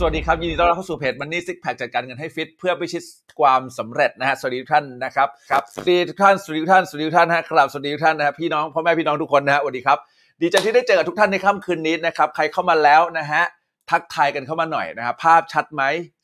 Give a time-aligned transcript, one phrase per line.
[0.00, 3.04] สวัสดีครับ ยินดีต้อนรับเข้าสู่เพจมันนี่ซิกแพคจัดการเงินให้ฟิต เพื่อพิชิต
[3.40, 9.98] ความสำเร็จนะฮะสวัสดีทุกท่านนะครับครับสวัสดีทุกท่านสวัสดีทุกท่านสวัสดีทุกท่านฮะครับสวัสดีทุกท่านนะฮะพี่น้องพ่อแม่พี่น้องทุกคนนะฮะสวัสดีครับ
[10.42, 13.42] ดีใจที่ได้เจอกับทุกท่านในค่ำคืนนี้นะครับใครเข้ามาแล้วนะฮะ
[13.90, 15.82] ทักทายกันเข้ามาหน่อยนะครับภาพชัดไหม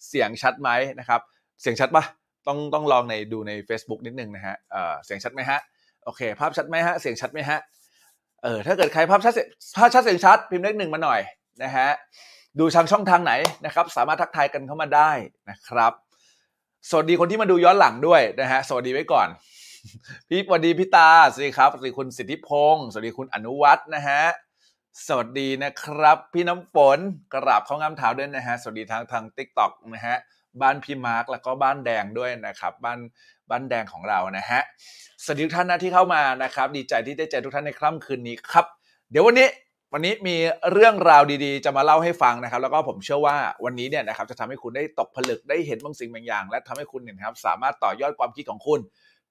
[0.09, 1.21] เสียงชัดไหมนะครับ
[1.62, 2.05] เสียงชัดปะ
[2.47, 5.59] ต้องต้องลองในดูใน Facebook นิดนึงนะฮะเออเสียงชัดไหมฮะ
[6.05, 7.59] โอเค ภาพชัดไหมฮะเสียงชัดไหมฮะ
[8.43, 11.21] เออถ้าเกิดใครภาพชัดเสียงภาพชัดเสียงชัดพิมพ์เลขหนึ่งมาหน่อย
[11.62, 11.89] นะฮะ
[12.59, 13.32] ดูทางช่องทางไหน
[13.66, 15.10] นะครับ สามารถทักทายกันเข้ามาได้
[15.50, 15.92] นะครับ
[16.91, 19.28] สวัสดีคนที่มาดูย้อนหลังด้วยนะฮะสวัสดีไว้ก่อน
[20.28, 24.22] พี่สวัสดีพี่ตาสวัสดีครับสวัสดีคุณสิทธิพงศ์สวัสดีคุณอนุวัฒน์นะฮะ
[25.06, 26.98] สวัสดีนะครับ พี่น้ำฝน
[27.34, 30.16] กราบเข้างามเท้าด้วยนะฮะสวัสดีทางทางทิกตอกนะฮะ
[30.60, 32.98] บ้านพี่มาร์กแล้วก็บ้านแดงด้วยนะครับ บ้าน
[33.50, 34.60] บ้านแดงของเรานะฮะ
[35.22, 38.66] สวัสดีทุกท่านนะที่เข้ามานะครับ ดีใจที่ได้เจอทุกท่านในค่ำคืนนี้ครับ
[39.10, 39.48] เดี๋ยววันนี้
[39.97, 40.37] วันนี้มี
[40.72, 48.81] เรื่องราวดีๆ จะมาเล่าให้ฟังนะครับ แล้วก็ผมเชื่อว่าวันนี้เนี่ยนะครับจะทำให้คุณได้ตกผลึกได้เห็นบางสิ่งบางอย่าง และทำให้คุณเนี่ยครับสามารถต่อยอดความคิดของคุณ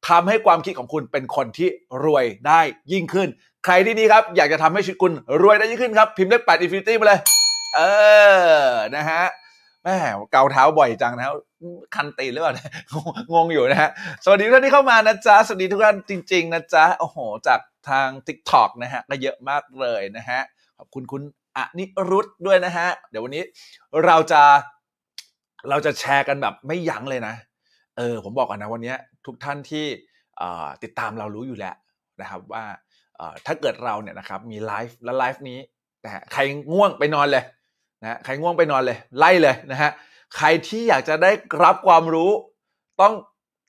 [0.10, 1.70] ทำให้ความคิดของคุณเป็นคนที่
[2.04, 3.30] รวยได้ยิ่งขึ้น
[3.66, 7.20] ใครที่นี่ครับอยากจะทำให้ชีวิตคุณรวยได้ยิ่งขึ้นครับ พิมพ์เลขแปด infinity มาเลย
[7.76, 7.82] เอ
[8.66, 9.24] อนะฮะ
[9.84, 9.96] แม่
[10.32, 11.28] เกาเท้าบ่อยจังนะ
[11.96, 12.54] คันตีหรือเปล่า
[13.34, 13.90] งงอยู่นะฮะ
[14.24, 17.60] สวัสดีทุกท่านที่เข้ามานะจ๊ะสวัสดีทุกท่านจริง ๆ นะจ๊ะโอ้โหจาก
[17.90, 20.42] ทาง TikTok นะฮะก็เยอะมากเลยนะฮะ
[20.78, 21.22] ขอบคุณคุณ
[21.58, 23.44] อนิรุตด้วยนะฮะ เดี๋ยววันนี้
[24.06, 24.42] เราจะ
[25.70, 27.36] เราจะแชร์กันแบบไม่ยั้งเลยนะ
[27.98, 28.94] เออผมบอกก่อนนะวันนี้
[29.26, 29.86] ทุกท่านที่
[30.84, 31.76] ติดตามเรารู้อยู่แล้ว
[32.22, 32.64] นะครับว่า
[33.46, 35.60] ถ้าเกิดเราเนี่ยนะครับมีไลฟ์และไลฟ์นี้
[36.06, 36.42] นะฮะใคร
[36.72, 37.44] ง่วงไปนอนเลย
[38.02, 39.92] นะใครง่วงไปนอนเลย ไล่เลยนะฮะ
[40.38, 41.32] ใครที่อยากจะได้
[41.64, 42.32] รับความรู้
[43.02, 43.14] ต้อง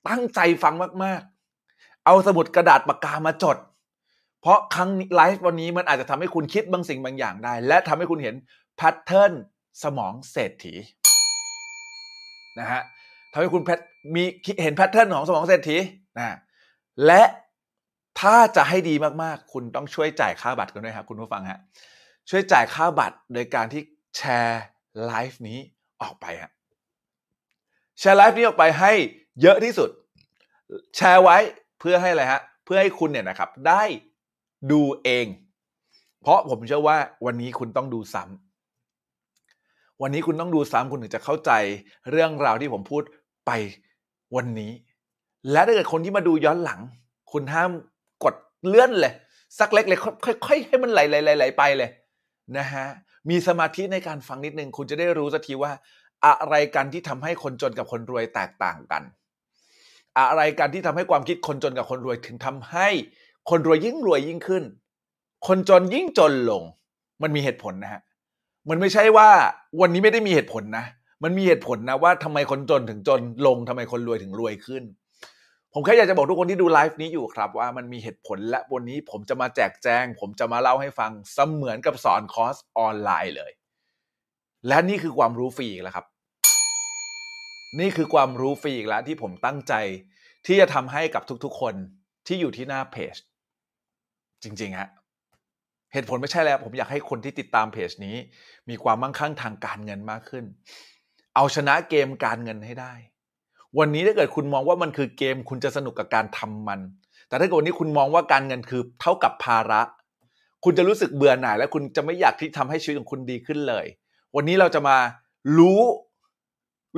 [0.09, 0.75] ตั้งใจฟัง
[1.05, 1.21] มาก
[1.63, 3.57] ๆ เอาสมุดกระดาษปากกามาจด
[4.45, 8.35] เพราะครั้งไลฟ์วันนี้มันอาจจะทำให้คุณคิดบางสิ่งบางอย่างได้ และทำให้คุณเห็น
[8.77, 9.33] pattern
[9.83, 10.75] สมองเศรษฐี
[12.61, 12.83] นะฮะ
[13.33, 13.63] ทำให้คุณ
[14.15, 14.25] มี
[14.63, 15.77] เห็น pattern ของสมองเศรษฐี
[16.19, 16.37] นะ
[17.07, 17.23] และ
[18.21, 21.59] ถ้าจะให้ดีมากๆ คุณต้องช่วยจ่ายค่าบัตรกันด้วยครับคุณผู้ฟังฮะ
[22.31, 23.83] ช่วยจ่ายค่าบัตรโดยการที่
[24.17, 24.63] แชร์
[25.07, 25.59] ไลฟ์นี้
[26.03, 26.53] ออกไปฮะ
[27.99, 28.93] แชร์ไลฟ์นี้ออกไปให้
[29.43, 29.91] เยอะที่สุด
[30.97, 31.37] แชร์ไว้
[31.81, 33.83] เพื่อให้อะไรฮะเพื่อให้คุณเนี่ยนะครับได้
[34.71, 35.27] ดูเอง
[36.21, 36.97] เพราะผมเชื่อว่า
[37.27, 41.51] วันนี้คุณต้องดูซ้ำวันนี้คุณต้องดูซ้ำคุณถึงจะเข้าใจ
[42.11, 43.03] เรื่องราวที่ผมพูด
[43.47, 43.51] ไป
[44.37, 44.73] วันนี้
[45.53, 46.81] และถ้าเกิดคนที่มาดูย้อนหลัง
[47.33, 47.71] คุณห้าม
[48.25, 48.35] กด
[48.67, 49.15] เลื่อนเลย
[49.59, 49.99] สักเล็กเลย
[50.47, 50.99] ค่อยๆให้มันไห
[51.43, 51.91] ลๆๆไปเลย
[52.57, 52.87] นะฮะ
[53.31, 55.73] มีสมาธิในการฟังนิดนึง คุณจะได้รู้สักทีว่า
[56.27, 59.03] อะไรกันที่ทำให้คนจนกับคนรวยแตกต่างกัน
[60.19, 62.89] อะไรกันที่ทำให้ความคิดคนจนกับคนรวยถึงทำให้
[63.51, 64.65] คนรวยยิ่งรวยยิ่งขึ้น
[65.47, 66.63] คนจนยิ่งจนลง
[67.23, 68.01] มันมีเหตุผลนะฮะ
[68.71, 69.29] มันไม่ใช่ว่า
[69.81, 70.85] วันนี้ไม่ได้มีเหตุผลนะ
[71.25, 74.85] มันมีเหตุผลนะว่าทำไมคนจนถึงจนลงทำไมคนรวยถึงรวยขึ้น
[75.73, 83.53] ผมแค่อยากจะบอกทุกคนที่ดูไลฟ์นี้อยู่ครับ ว่ามันมีเหตุผลและวันนี้ผมจะมาแจกแจง ผมจะมาเล่าให้ฟังเสมือนกับสอนคอร์สออนไลน์เลย
[84.69, 86.07] และนี่คือความรู้ฟรีอีกแล้วครับ
[87.81, 89.75] นี่คือความรู้ฟรีอีกแล้วที่ผมตั้งใจ
[90.47, 91.75] ที่จะทำให้กับทุกๆคน
[92.27, 93.17] ที่อยู่ที่หน้าเพจ
[94.45, 94.89] จริงๆฮะ
[95.93, 98.17] เหตุผลไม่ใช่แล้ว ผมอยากให้คนที่ติดตามเพจนี้
[98.69, 100.45] มีความมั่งคั่งทางการเงินมากขึ้น
[101.35, 102.93] เอาชนะเกมการเงินให้ได้
[103.79, 106.81] วันนี้ถ้าเกิดคุณมองว่ามันคือเกมคุณจะสนุกกับการทำมัน
[107.29, 109.81] แต่ถ้าเกิดวันนี้คุณมองว่าการเงินคือเท่ากับภาระ
[110.65, 113.87] คุณจะรู้สึกเบื่อหน่ายและคุณจะไม่อยากที่ทำให้ชีวิตของคุณดีขึ้นเลย
[114.37, 114.97] วันนี้เราจะมา
[115.59, 115.81] รู้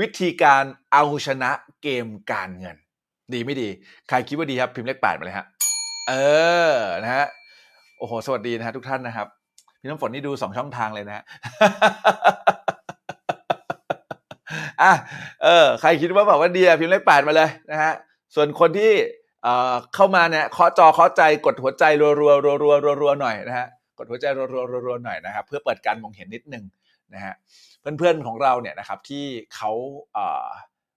[0.01, 0.63] วิธีการ
[0.93, 1.51] เอาชนะ
[1.83, 2.77] เกมการเงิน
[3.33, 3.69] ดีไม่ดี
[4.09, 5.47] ใครคิดว่าดีครับพิมพ์เลขแปดมาเลยฮะ
[6.09, 6.13] เอ
[6.73, 7.27] อนะฮะ
[7.99, 9.27] โอ้โห สวัสดีนะฮะทุกท่านนะครับ
[9.81, 11.25] พี่น้ำฝนนี่ดูสองช่องทางเลยนะฮะ
[14.83, 14.93] อะ
[15.43, 17.93] เออใครคิดว่าแบบว่าดีอะพิมพ์เลขแปดมาเลยนะฮะ
[18.35, 18.93] ส่วนคนที่
[19.43, 23.67] เอ่อเข้ามาเนี่ยเคาะจอเคาะใจกดหัวใจรัวรัวรัวรัวรัวรัวหน่อยนะฮะ
[23.99, 26.65] กดหัวใจรัวรัวรัวรัวหน่อยนะครับเพื่อเปิดการมองเห็นนิดนึง
[27.15, 27.35] นะฮะ
[27.81, 29.25] เพื่อนๆของเราเนี่ยนะครับที่
[29.55, 29.71] เขา
[30.13, 30.47] เอ่อ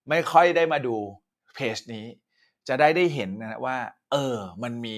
[0.08, 0.96] ไม่ค่อยได้มาดู
[1.54, 2.04] เพจนี้
[2.68, 3.76] จะได้ได้เห็นนะว่า
[4.12, 4.96] เออ มันมี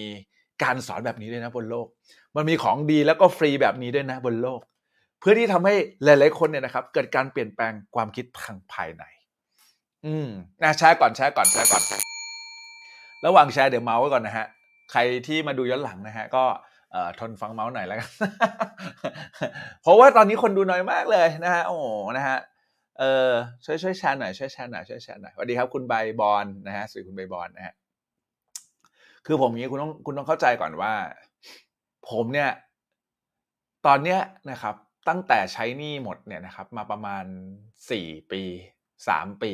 [0.62, 1.87] การสอนแบบนี้ด้วยนะบนโลก
[2.37, 4.61] มันมีของดีแล้วก็ฟรีแบบนี้ด้วยนะบนโลก
[5.20, 5.75] เพื่อที่ทำให้
[6.05, 9.05] หลาย ๆ คนเนี่ยนะครับ เกิดการเปลี่ยนแปลงความคิดทางภายใน
[10.06, 10.29] อืม
[10.62, 11.82] นะแชร์ก่อนแชร์ก่อนแชร์ก่อน
[13.26, 14.47] ระหว่างแชร์เดี๋ยวเมาส์ไว้ก่อนนะฮะ
[14.93, 16.44] ใครที่มาดูย้อนหลังนะฮะ ก็
[16.93, 18.11] เอ่อทนฟังเมาส์หน่อยแล้วกัน
[19.82, 21.87] เพราะว่าตอนนี้คนดูน้อยมากเลยนะฮะ โอ้โห
[22.17, 22.38] นะฮะ
[23.02, 23.34] เออ
[23.64, 27.75] ช่วยช่วยแชร์หน่อยช่วยแชร์หน่อยช่วยแชร์หน่อยสวัสดีครับคุณใบบอลนะฮะสวัสดีคุณใบบอลนะฮะ
[29.26, 30.93] คือผมงนี้คุณต้องคุณต้องเข้าใจก่อนว่า
[32.10, 32.50] ผมเนี่ย
[33.87, 34.20] ตอนเนี้ย
[34.50, 34.75] นะครับ
[35.08, 37.25] ตั้งแต่ใช้หนี้หมดเนี่ยนะครับ มาประมาณ
[37.90, 38.43] สี่ปี
[39.08, 39.52] สามปี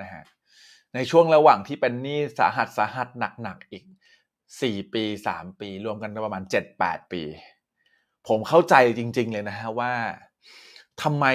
[0.00, 0.22] นะฮะ
[0.94, 3.08] ในช่วงระหว่างที่เป็นหนี้สาหัสสาหัส
[3.42, 3.84] หนักๆอีก
[4.62, 7.22] สี่ปีสามปี รวมกันประมาณเจ็ดแปดปี
[8.28, 9.92] ผมเข้าใจจริง ๆ เลยนะฮะว่า
[11.02, 11.26] ทำไม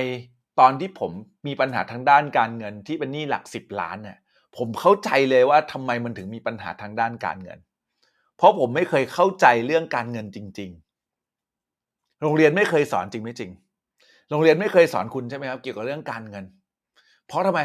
[0.60, 1.12] ตอนที่ผม
[1.48, 4.18] มีปัญหาทางด้านการเงินที่เป็นหนี้หลักสิบล้านเนี่ย
[4.58, 7.60] ผมเข้าใจเลยว่าทำไมมันถึงมีปัญหาทางด้านการเงิน
[8.38, 10.72] เพราะผมไม่เคยเข้าใจเรื่องการเงินจริง
[11.46, 13.52] ๆ โรงเรียนไม่เคยสอนจริงไม่จริง
[14.30, 16.46] โรงเรียนไม่เคยสอนคุณใช่ไหมครับเกี่ยวกับเรื่องการเงิน
[17.28, 17.62] เพราะทำไม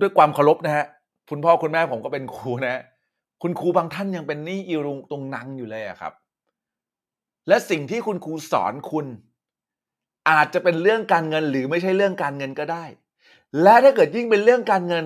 [0.00, 0.86] ด้วยความเคารพนะฮะ
[1.30, 2.82] คุณพ่อคุณแม่ผมก็เป็นครูนะฮะ
[3.42, 6.12] คุณครูบางท่านยังเป็นหนี้อีรุงตรงนังอยู่เลยอะครับ
[7.48, 9.06] และสิ่งที่คุณครูสอนคุณ
[10.30, 12.84] อาจจะเป็นเรื่องการเงินหรือไม่ใช่เรื่องการเงินก็ได้
[13.62, 15.04] และถ้าเกิดยิ่งเป็นเรื่องการเงิน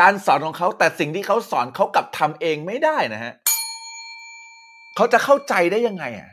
[0.00, 3.32] การสอนของเขาแต่สิ่งที่เขาสอนเขากลับทำเองไม่ได้นะฮะ
[4.96, 6.30] เขาจะเข้าใจได้ยังไงอะ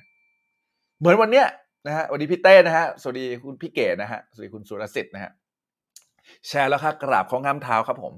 [0.99, 1.47] เหมือนวันเนี้ย
[1.87, 5.31] นะฮะวันนี้พี่เต้นะฮะสวัสดีคุณพี่เก๋นะฮะสวัสดีคุณสุรสิทธิ์นะฮะ
[6.47, 8.13] แชร์แล้วครับกราบข้องงามเท้าครับผม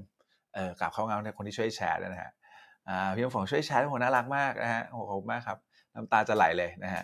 [0.54, 2.30] เออกราบข้องงามเนี่ยคนที่ช่วยแชร์ด้วยนะฮะ
[2.88, 5.58] อ่าพี่น้ำฝงช่วยแชร์ด้วยคนน่ารักมากนะฮะโหขอบคุณมากครับ
[5.94, 7.02] น้ำตาจะไหลเลยนะฮะ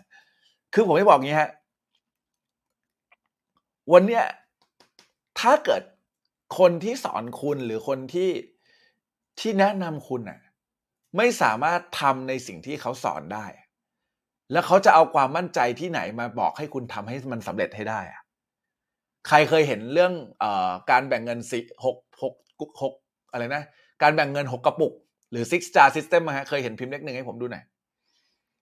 [0.75, 1.49] คือผมไม่บอกงี้ฮะ
[3.93, 4.25] วันเนี้ย
[5.41, 5.83] ถ้าเกิด
[6.59, 8.31] คนที่สอนคุณหรือคนที่
[9.41, 10.41] ที่แนะนำคุณอะ
[11.17, 13.47] ไม่สามารถทำในสิ่งที่เขาสอนได้
[14.53, 18.21] แล้วเขาจะเอาความมั่นใจที่ไหนมาบอกให้คุณทำให้มันสำเร็จให้ได้อะ
[19.29, 20.13] ใครเคยเห็นเรื่อง
[20.43, 22.35] ออการแบ่งเงินสิหกหก
[22.83, 22.95] หก
[23.33, 23.63] อะไรนะ
[24.03, 24.93] การแบ่งเงินหกกระปุก
[25.31, 27.65] หรือ six jar system มาฮะ เคยเห็นพิมพ์เลขหนึ่งให้ผมดูหน่อย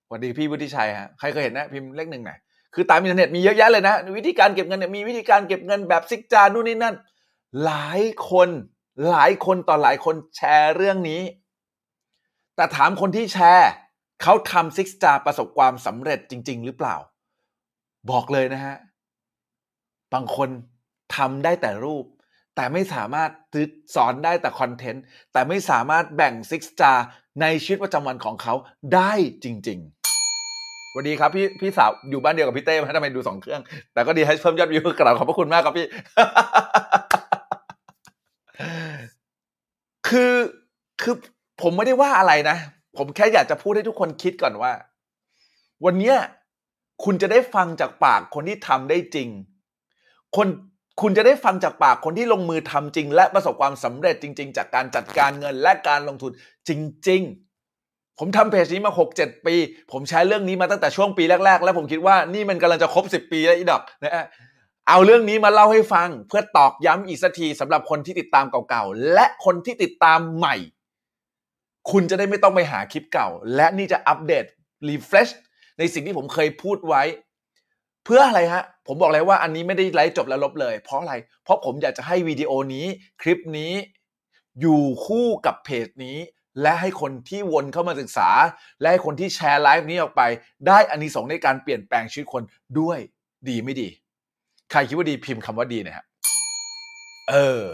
[0.07, 2.39] สวัสดีพี่วุฒิชัยฮะ ใครเคยเห็นนะพิมพ์เลขหนึ่งหน่อย
[2.75, 6.97] คือตามอินเทอร์เน็ตมีเยอะแยะเลยนะ วิธีการเก็บเงินเนี่ยมีวิธีการเก็บเงินแบบซิกจานู่นนี่นั่น
[7.65, 8.01] หลาย
[8.31, 8.49] คน
[9.11, 11.23] หลายคนต่อหลายคนแชร์เรื่องนี้
[12.57, 13.71] แต่ถามคนที่แชร์
[14.23, 16.97] เขาทำซิกจาประสบความสำเร็จจริง ๆ หรือเปล่า
[18.11, 18.77] บอกเลยนะฮะ
[20.13, 20.49] บางคน
[21.17, 22.05] ทำได้แต่รูป
[22.57, 23.31] แต่ไม่สามารถ
[23.95, 25.03] สอนได้แต่คอนเทนต์
[25.33, 26.93] แต่ไม่สามารถแบ่งซิกจา
[27.41, 28.55] ในชีวิตประจำวันของเขา
[28.95, 29.13] ได้
[29.45, 30.02] จริง ๆ
[30.97, 33.61] วัสดีครับพี่พี่สาวอยู่บ้านเดียวกับพี่เต้ไหมทำไมดูสองเครื่อง
[33.95, 35.87] แต่ก็ดีให้เพิ่มยอดวิวกราบขอบพระคุณมากครับพี่
[40.09, 40.35] คือ
[41.03, 41.15] คือ
[41.63, 42.57] ผมไม่ได้ว่าอะไรนะ
[42.99, 44.73] ผมแค่อยากจะพูดให้ทุกคนคิดก่อนว่า
[45.85, 46.17] วันเนี้ย
[47.05, 49.29] คุณจะได้ฟังจากปากคนที่ทำได้จริง
[50.37, 50.49] คน
[51.03, 56.33] คุณจะได้ฟังจากปากคนที่ลงมือทำจริง และประสบความสำเร็จจริง ๆ จากการจัดการเงินและการลงทุน
[56.69, 56.71] จ
[57.09, 57.52] ริง ๆ
[58.19, 59.55] ผมทำเพจนี้มา6 7 ปี
[59.93, 64.27] ผมใช้เรื่องนี้มาตั้งแต่ช่วงปีแรก ๆ แล้วผมคิดว่านี่มันกำลังจะครบ 10 ปีแล้วอีดอกนะฮะ
[64.89, 70.57] เอาเรื่องนี้มาเล่าให้ฟังเพื่อตอกย้ำอีกสักทีสำหรับคนที่ติดตามเก่าๆ และคนที่ติดตามใหม่
[71.91, 74.45] คุณจะได้ไม่ต้องไปหาคลิปเก่า และนี่จะอัปเดต
[74.89, 75.29] refresh
[75.79, 77.03] ในสิ่งที่ผมเคยพูดไว้
[78.05, 81.15] เพื่ออะไรฮะ ผมบอกเลยว่าอันนี้ไม่ได้ไลฟ์จบแล้วลบเลย เพราะอะไร
[81.45, 82.87] เพราะผมอยากจะให้วิดีโอนี้
[83.23, 83.73] คลิปนี้
[84.61, 86.19] อยู่คู่กับเพจนี้
[86.61, 88.29] และให้คนที่วนเข้ามาศึกษา
[88.81, 90.23] และให้คนที่แชร์ไลฟ์นี้ออกไป
[90.67, 92.43] ได้อานิสงส์ในการเปลี่ยนแปลงชีวิตคน
[92.81, 92.99] ด้วย
[93.49, 93.89] ดีไม่ดี
[94.71, 96.05] ใครคิดว่าดีพิมพ์คำว่าดีนะฮะ
[97.31, 97.65] เออ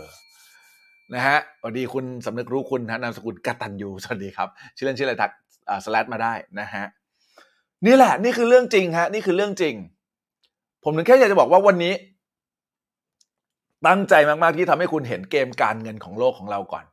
[1.15, 5.31] นะฮะสวัสดีคุณสำนึกรู้คุณนะนามสกุลกตันยูสวัสดีครับ ชื่อเล่นชื่ออะไรทัก
[5.69, 6.85] อ่าสแลดมาได้นะฮะ
[7.87, 9.75] นี่แหละ นี่คือเรื่องจริงฮะ นี่คือเรื่องจริง
[10.85, 11.95] ผมถึงแค่อยากจะบอกว่าวันนี้
[13.87, 16.85] ตั้งใจมาก ๆ ที่ทำให้คุณเห็นเกมการเงินของโลกของเราก่อน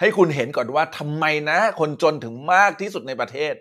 [0.00, 3.54] ให้คุณเห็นก่อนว่าทำไมนะ คนจนถึงมากที่สุดในประเทศ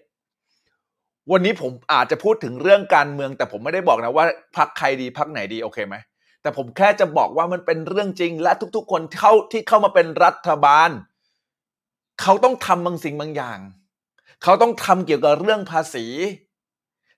[1.32, 5.96] วันนี้ผมอาจจะพูดถึงเรื่องการเมือง แต่ผมไม่ได้บอกนะว่าพักใครดีพักไหนดีโอเคไหม
[6.42, 10.90] แต่ผมแค่จะบอกว่ามันเป็นเรื่องจริง และทุกๆ คนเข้าที่เข้ามาเป็นรัฐบาล
[12.22, 13.60] เขาต้องทำบางสิ่งบางอย่าง
[14.44, 16.06] เขาต้องทำเกี่ยวกับเรื่องภาษี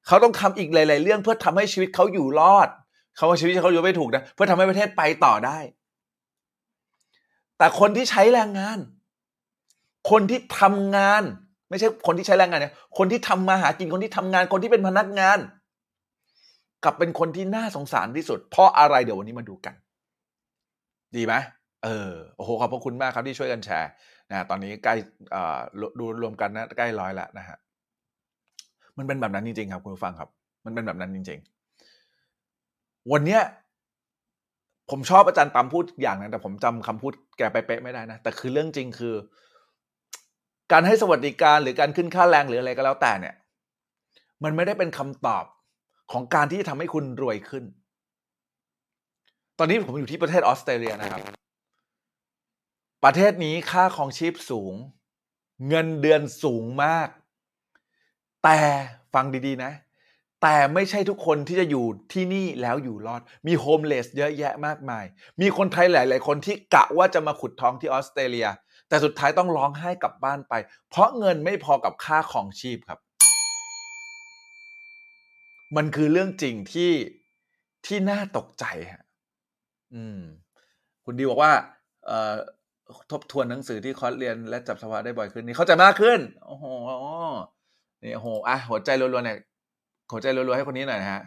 [0.07, 2.69] เขาต้องทำอีกหลาย ๆ เรื่องเพื่อทำให้ชีวิตเขาอยู่รอด
[3.15, 5.57] เขาว่าชีวิตเขาอยู่ไม่ถูกนะเพื่อทำให้ประเทศไปต่อได้
[7.57, 8.79] แต่คนที่ใช้แรงงาน
[10.09, 11.23] คนที่ทำงาน
[11.69, 15.39] ไม่ใช่คนที่ใช้แรงงานเนี่ยคนที่ทำมาหากินคนที่ทำงานคนที่เป็นพนักงาน
[16.83, 19.75] กลับเป็นคนที่น่าสงสารที่สุด เพราะอะไรเดี๋ยววันนี้มาดูกัน
[21.15, 21.33] ดีไหม
[21.83, 23.89] เออโอ้โหขอบพระคุณมากครับที่ช่วยกันแชร์
[24.29, 24.95] นะตอนนี้ใกล้
[25.99, 27.57] ดูรวมกันนะใกล้ร้อยแล้วนะฮะ
[28.97, 30.29] มันเป็นแบบนั้นจริงๆครับ คุณผู้ฟังครับ
[30.65, 31.39] มันเป็นแบบนั้นจริง
[32.25, 33.41] ๆ วันเนี้ย
[34.89, 39.15] ผมชอบอาจารย์ปั๊มพูดอย่างนั้นแต่ผมจำคำพูดแกไปเป๊ะไม่ได้นะแต่คือเรื่องจริงคือ
[40.71, 43.35] การให้สวัสดิการหรือการขึ้นค่าแรงหรืออะไรก็แล้วแต่เนี่ย
[44.43, 45.45] มันไม่ได้เป็นคำตอบ
[46.11, 47.63] ของการที่จะทำให้คุณรวยขึ้น
[49.57, 51.21] ตอนนี้ผมอยู่ที่ประเทศออสเตรเลียนะครับ
[53.03, 54.73] ประเทศนี้ค่าของชีพสูง
[55.67, 57.07] เงินเดือนสูงมาก
[58.43, 58.59] แต่
[59.13, 59.71] ฟังดีๆนะ
[60.41, 65.05] แต่ไม่ใช่ทุกคนที่จะอยู่ที่นี่แล้วอยู่รอด มีโฮมเลสเยอะแยะมากมาย
[65.41, 68.47] มีคนไทยหลาย ๆ คนที่กะว่าจะมาขุดทองที่ออสเตรเลีย
[68.91, 70.53] แต่สุดท้ายต้องร้องไห้กลับบ้านไป
[70.89, 72.99] เพราะเงินไม่พอกับค่าของชีพครับ
[75.75, 76.91] มันคือเรื่องจริงที่
[77.85, 79.03] ที่น่าตกใจฮะ
[79.93, 80.19] อืม
[81.05, 81.51] คุณดีบอกว่า
[82.05, 82.35] เอ่อ
[83.11, 86.65] ทบทวนหนังสือที่คอร์สเรียนและจับสภาได้บ่อยขึ้นนี่เข้าใจมากขึ้น โอ้โห
[88.03, 89.37] นี่โอ้โหอะหัวใจรัวๆเนี่ย
[90.11, 91.21] หัวใจรัวๆให้คนนี้หน่อยนะฮะ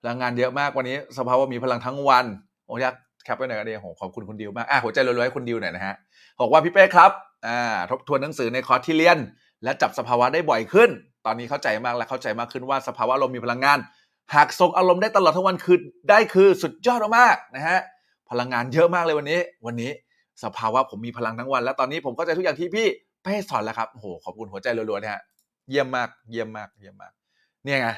[0.00, 2.26] พลังงานเยอะมากวันนี้ สภาวะมีพลังทั้งวัน
[2.66, 5.94] โอ้ยาก แคปไว้หน่อยก็ดีโอ้ขอบคุณคุณดิวมากอะหัวใจรัวๆให้คุณดิวหน่อยนะฮะ
[6.40, 7.10] บอกว่าพี่เป้ครับ
[7.46, 7.60] อ่า
[7.90, 9.18] ทบทวนหนังสือในคอร์สที่เรียน
[9.64, 10.90] และจับสภาวะได้บ่อยขึ้น
[11.26, 13.78] ตอนนี้เข้าใจมากและเข้าใจมากขึ้นว่าสภาวะลมมีพลังงาน
[14.34, 15.78] หากส่งอารมณ์ได้ตลอดทั้งวันคือ
[16.10, 17.78] ได้คือสุดยอดมากๆนะฮะ
[18.30, 19.90] พลังงานเยอะมากเลยวันนี้ วันนี้
[20.44, 22.86] สภาวะผมมีพลังทั้งวัน และตอนนี้ผมเข้าใจทุกอย่างที่พี่
[23.22, 25.22] เป้สอนแล้วครับโอ้โหขอบคุณหัวใจรัวๆนะฮะ
[25.68, 27.12] เยี่ยมมากเยี่ยมมากเยี่ยมมาก
[27.64, 27.88] เนี่ยไง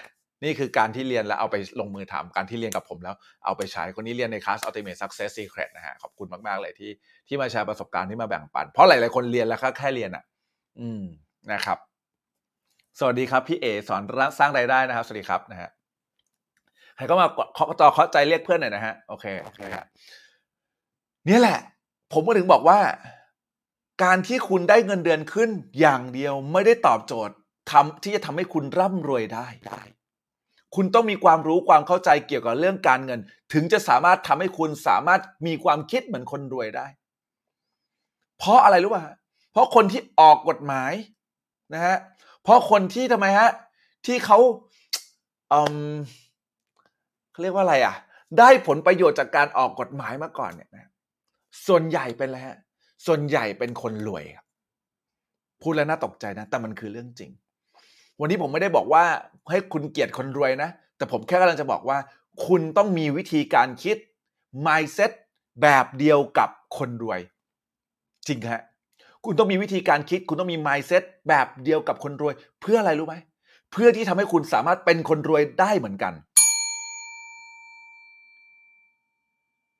[0.44, 6.90] นี่คือการที่เรียนแล้วเอาไปลงมือทำการที่เรียนกับผมแล้วเอาไปใช้คนนี้เรียนในคลาส Ultimate Success Secret นะฮะขอบคุณมาก ๆ เลยที่
[7.28, 10.24] ที่มาแชร์ประสบการณ์ที่มาแบ่งปัน เพราะหลาย ๆ คนเรียนแล้วก็แค่เรียนอะ
[10.80, 11.02] อืม
[11.52, 11.78] นะครับ
[12.98, 14.02] สวัสดีครับพี่เอสอน
[14.38, 15.70] สร้างรายได้นะครับ สวัสดีครับนะฮะ
[16.96, 19.86] ใครก็มาเคาะจอเคาะใจเรียกเพื่อนหน่อยนะฮะโอเคโอเคครับ
[21.26, 21.58] เนี่ยแหละ
[22.12, 22.78] ผมก็ถึงบอกว่า
[24.04, 27.34] การที่คุณได้เงินเดือนขึ้นอย่างเดียวไม่ได้ตอบโจทย์
[27.70, 29.46] ทำที่จะทำให้คุณร่ำรวยได้
[30.74, 33.20] คุณต้องมีความรู้ความเข้าใจเกี่ยวกับเรื่องการเงิน
[33.52, 36.86] ถึงจะสามารถทำให้คุณสามารถมีความคิดเหมือนคนรวยได้
[38.38, 39.04] เพราะอะไรรู้ป่ะ
[39.52, 40.92] เพราะคนที่ออกกฎหมาย
[41.74, 41.96] นะฮะ
[42.42, 43.50] เพราะคนที่ทำไมฮะ
[44.06, 44.38] ที่เขา
[45.52, 45.60] อื
[45.92, 45.94] ม
[47.30, 47.94] เขาเรียกว่าอะไรอะ
[48.38, 50.90] ได้ผลประโยชน์จากการออกกฎหมายมาก่อนเนี่ยนะ
[51.66, 52.58] ส่วนใหญ่เป็นอะไรฮะ
[53.06, 54.46] ส่วนใหญ่เป็นคนรวยครับ
[55.62, 57.30] พูดแล้วน่าตกใจนะ แต่มันคือเรื่องจริง
[58.20, 59.04] วันนี้ผมไม่ได้บอกว่า
[59.50, 61.98] ให้คุณเกียรติคนรวยนะ แต่ผมแค่กำลังจะบอกว่า
[62.46, 63.96] คุณต้องมีวิธีการคิด
[64.66, 65.10] mindset
[65.62, 67.20] แบบเดียวกับคนรวย
[68.26, 68.62] จริงฮะ
[69.24, 73.16] คุณต้องมีวิธีการคิด คุณต้องมี mindset แบบเดียวกับคนรวย เพื่ออะไรรู้ไหม
[73.72, 76.12] เพื่อที่ทำให้คุณสามารถเป็นคนรวยได้เหมือนกัน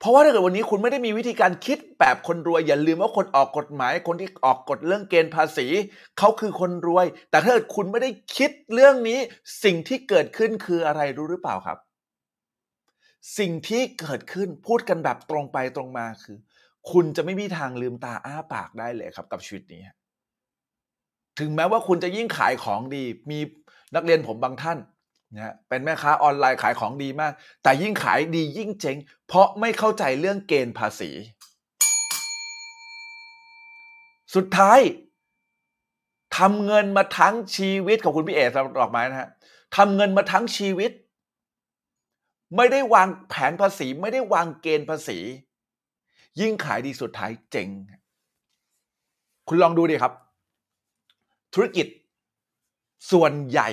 [0.02, 5.66] เพราะว่าถ้าเกิดวันนี้คุณไม่ได้มีวิธีการคิดแบบคนรวย อย่าลืมว่าคนออกกฎหมาย คนที่ออกกฎเรื่องเกณฑ์ภาษี
[6.18, 9.18] เขาคือคนรวย แต่ถ้าเกิดคุณไม่ได้คิดเรื่องนี้
[9.64, 11.78] สิ่งที่เกิดขึ้นคืออะไรรู้หรือเปล่าครับ
[13.38, 16.38] สิ่งที่เกิดขึ้นพูดกันแบบตรงไปตรงมาคือ
[16.90, 19.82] คุณจะไม่มีทางลืมตาอ้าปากได้เลยครับ กับชีวิตนี้
[21.38, 23.38] ถึงแม้ว่าคุณจะยิ่งขายของดี มี
[23.94, 24.78] นักเรียนผมบางท่าน
[25.34, 28.96] นะเป็นแม่ค้าออนไลน์ขายของดีมาก แต่ยิ่งขายดียิ่งเจ๊ง
[29.26, 31.10] เพราะไม่เข้าใจเรื่องเกณฑ์ภาษี
[34.34, 34.80] สุดท้าย
[36.36, 39.28] ทำเงินมาทั้งชีวิตของคุณพี่เอ๋สำหรับดอกไม้นะฮะ
[39.76, 40.90] ทำเงินมาทั้งชีวิต
[42.56, 45.18] ไม่ได้วางแผนภาษี ไม่ได้วางเกณฑ์ภาษี
[46.40, 47.68] ยิ่งขายดีสุดท้ายเจ๊ง
[49.48, 50.12] คุณลองดูดิครับ
[51.54, 51.86] ธุรกิจ
[53.10, 53.70] ส่วนใหญ่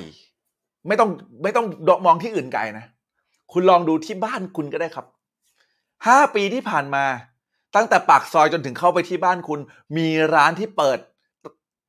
[0.88, 1.10] ไม่ต้อง
[1.44, 1.66] ไม่ต้อง
[2.06, 2.86] มองที่อื่นไกลนะ
[3.52, 5.06] คุณลองดูที่บ้านคุณก็ได้ครับ
[6.08, 7.06] ห้าปีที่ผ่านมา
[7.76, 9.60] ตั้งแต่ปากซอยจนถึงเข้าไปที่บ้านคุณ
[9.98, 11.00] มีร้านที่เปิด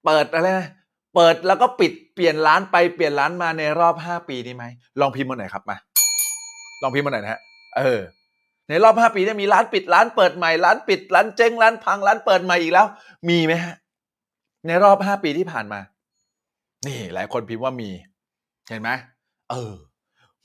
[0.05, 0.69] เปิดอะไรนะ
[1.15, 4.65] เปิดแล้วก็ปิดเปลี่ยนร้านไปเปลี่ยนร้านมาในรอบห้าปีนี้ไหม
[5.01, 5.77] ลองพิมพ์มาหน่อยครับมา
[6.83, 7.41] ลองพิมพ์มาหน่อยนะฮะ
[7.79, 8.01] เออ
[8.69, 12.87] ในรอบห้าปีเนี่ยมีร้านปิดร้านเปิดใหม่ร้านปิดร้านเจ๊งร้านพังร้านเปิดใหม่อีกแล้ว
[13.29, 13.75] มีไหมฮะ
[14.67, 15.81] ในรอบห้าปีที่ผ่านมา
[16.87, 17.91] นี่ หลายคนพิมพ์ว่ามี
[18.71, 18.91] เห็นไหม
[19.51, 19.75] เออ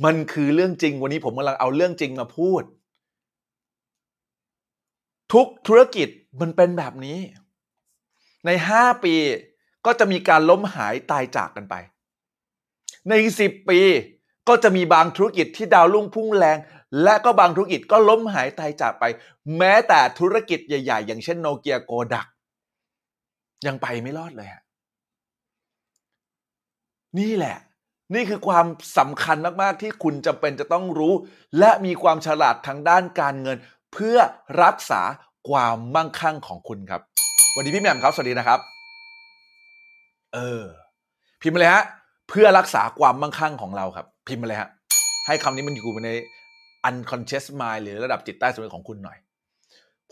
[0.05, 2.63] มันคือเรื่องจริงวันนี้ผมกำลังเอาเรื่องจริงมาพูด
[5.33, 6.07] ทุกธุรกิจ
[6.41, 7.17] มันเป็นแบบนี้
[8.45, 9.13] ในห้าปี
[9.85, 11.75] ก็จะมีการล้มหายตายจากกันไป
[13.09, 13.79] ในสิบปี
[14.47, 16.57] ก็จะมีบางธุรกิจที่ดาวรุ่งพุ่งแรง
[17.03, 19.03] และก็บางธุรกิจก็ล้มหายตายจากไป
[19.57, 22.27] แม้แต่ธุรกิจใหญ่ ๆ อย่างเช่นโนเกียโกดัก
[23.65, 24.63] ยังไปไม่รอดเลยฮะ
[27.19, 27.57] นี่แหละ
[28.13, 28.65] นี่คือความ
[28.97, 31.13] สำคัญมาก ๆ ที่คุณจำเป็นจะต้องรู้
[31.59, 33.57] และมีความฉลาดทางด้านการเงิน
[33.93, 34.17] เพื่อ
[34.63, 35.01] รักษา
[35.49, 37.01] ความมั่งคั่งของคุณครับ
[37.55, 38.59] วัสดีพี่แหม่มครับ สวัสดีนะครับ
[40.33, 40.63] เออ
[41.41, 41.83] พิมพ์มาเลยฮะ
[42.29, 44.69] เพื่อรักษาความมั่งคั่งของเราครับ พิมพ์มาเลยฮะ
[45.27, 46.09] ให้คำนี้มันอยู่ใน
[46.89, 49.17] unconscious mind หรือระดับจิตใต้สำนึกของคุณหน่อย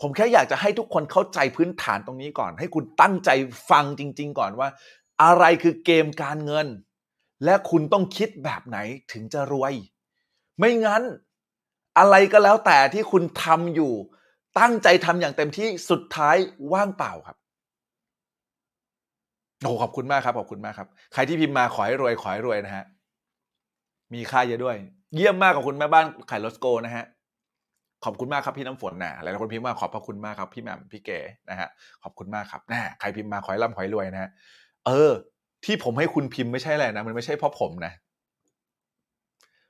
[0.00, 3.30] ผมแค่อยากจะให้ทุกคนเข้าใจพื้นฐานตรงนี้ก่อน ให้คุณตั้งใจ
[3.70, 4.68] ฟังจริง ๆ ก่อนว่า
[5.22, 6.66] อะไรคือเกมการเงิน
[7.44, 8.78] และคุณต้องคิดแบบไหน
[9.12, 9.72] ถึงจะรวย
[10.58, 11.02] ไม่งั้น
[11.98, 13.92] อะไรก็แล้วแต่ที่คุณทำอยู่
[14.58, 16.36] ตั้งใจทำอย่างเต็มที่สุดท้าย
[16.72, 17.36] ว่างเปล่าครับ
[19.62, 22.84] โอ้ขอบคุณมากครับขอบคุณมากครับ ใครที่พิมพ์มาขอให้รวยขอให้รวยนะฮะ
[24.14, 24.76] มีค่าเยอะด้วย
[25.14, 27.04] เยี่ยมมากขอบคุณแม่บ้านไข่รสโกนะฮะ
[28.04, 31.18] ขอบคุณมากครับพี่น้ำฝนนะหลายคนพิมพ์มาขอบพระคุณมากครับพี่แหม่มพี่เก๋
[31.50, 31.68] นะฮะ
[32.02, 34.30] ขอบคุณมากครับนะใครพิมพ์มาขอให้ร่ำขอให้รวยนะฮะ
[34.86, 35.12] เออ
[35.64, 37.92] ที่ผมให้คุณพิมพ์ไม่ใช่อะไรนะ มันไม่ใช่เพราะผมนะ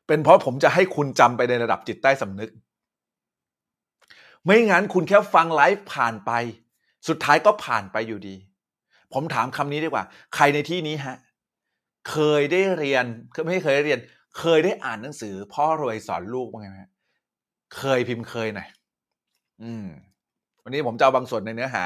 [0.07, 2.51] เป็นเพราะผมจะให้คุณจำไปในระดับจิตใต้สำนึก
[4.45, 6.31] ไม่งั้นคุณแค่ฟังไลฟ์ผ่านไป
[7.09, 8.37] สุดท้ายก็ผ่านไปอยู่ดี
[9.13, 10.05] ผมถามคำนี้ดีกว่า
[10.35, 11.17] ใครในที่นี้ฮะ
[12.11, 13.05] เคยได้เรียน
[13.49, 14.01] ไม่เคยได้เรียน
[14.39, 16.79] เคยได้อ่านหนังสือ พ่อรวยสอนลูกบ้างไหม
[17.77, 18.69] เคยพิมพ์เคยหน่อย
[19.63, 19.87] อืม
[20.63, 21.85] วันนี้ผมจะเอาบางส่วนในเนื้อหา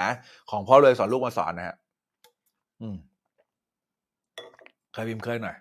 [0.51, 1.77] ของพ่อรวยสอนลูกมาสอนนะฮะ
[2.81, 2.97] อืม
[4.99, 5.57] เคยพิมพ์เคยหน่อย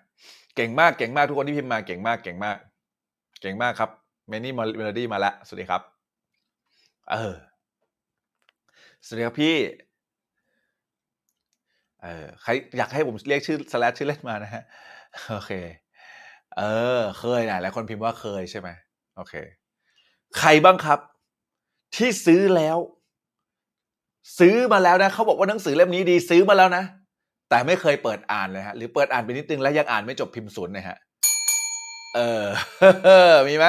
[0.56, 2.58] เก่งมากเก่งมากทุกคนที่พิมพ์มาเก่งมากเก่งมาก
[3.40, 3.90] เก่งมากครับ
[4.28, 5.82] เมนี่เมโลดี้มาแล้วสวัสดีครับ
[7.10, 7.34] เออ
[9.04, 9.56] สวัสดีครับพี่
[12.02, 14.62] เออใครอยากให้ผมเรียกชื่อ slash ชื่อเล่นมานะฮะ
[15.30, 15.52] โอเค
[16.56, 16.62] เอ
[16.98, 18.68] อ เคยนะหลายคนพิมพ์ว่าเคยใช่ไหม
[19.16, 19.34] โอเค
[20.38, 20.98] ใครบ้างครับ
[21.96, 22.78] ที่ซื้อแล้ว
[24.38, 26.84] ซื้อมาแล้วนะเขาบอกว่าหนังสือเล่มนี้ดีซื้อมาแล้วนะ
[27.50, 30.96] แต่ไม่เคยเปิดอ่านเลยฮะหรือเปิดอ่านไปนิดนึงแล้วยังอ่านไม่จบพิมพ์ศูนย์นะฮะ
[32.16, 32.20] เอ
[33.30, 33.66] อ มีไหม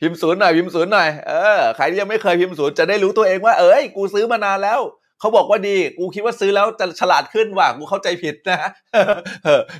[0.00, 4.80] พิมพ์ศูนย์หน่อยพิมพ์ศูนย์หน่อยเออใครที่ยังไม่เคยพิมพ์ศูนย์จะได้รู้ตัวเองว่าเอ้ยกูซื้อมานานแล้ว
[5.20, 8.70] เขาบอกว่าดีกูคิดว่าซื้อแล้วจะฉลาดขึ้นว่ะกูเข้าใจผิดนะ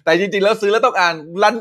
[0.04, 1.54] แต่จริงๆแล้วซื้อแล้วต้องอ่านรัน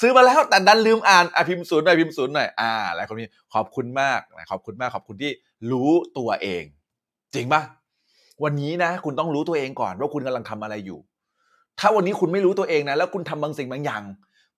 [0.00, 5.30] ซื้อมาแล้วแต่ดันลืมอ่านอะพิมพ์ศูนย์หน่อยพิมพ์ศูนย์หน่อยอ่าหลายคนมีขอบคุณมากนะขอบคุณมากขอบคุณที่
[5.72, 6.64] รู้ตัวเอง
[7.34, 7.62] จริงปะ
[8.44, 10.98] วันนี้นะ คุณต้องรู้ตัวเองก่อนว่าคุณกำลังทำอะไรอยู่
[11.80, 14.02] ถ้าวันนี้คุณไม่รู้ตัวเองนะแล้วคุณทำบางสิ่งบางอย่าง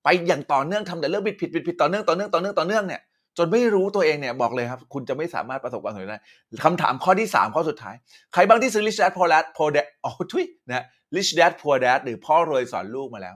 [0.05, 3.01] ไปอย่างต่อเนื่องทำแต่เรื่องผิดผิดผิดผิดต่อเนื่องต่อเนื่องต่อเนื่องต่อเนื่องเนี่ย
[3.39, 6.21] จนไม่รู้ตัวเองเนี่ยบอกเลยครับ คุณจะไม่สามารถประสบความสำเร็จได้
[6.65, 7.95] คำถามข้อที่สามข้อสุดท้าย
[8.33, 10.85] ใครบ้างที่ซื้อ Rich Dad Poor Dad Poor Dad อ๋อทุยนะ
[11.17, 13.35] Rich Dad Poor Dad หรือพ่อรวยสอนลูกมาแล้ว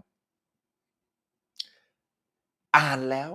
[2.76, 3.30] อ่านแล้ว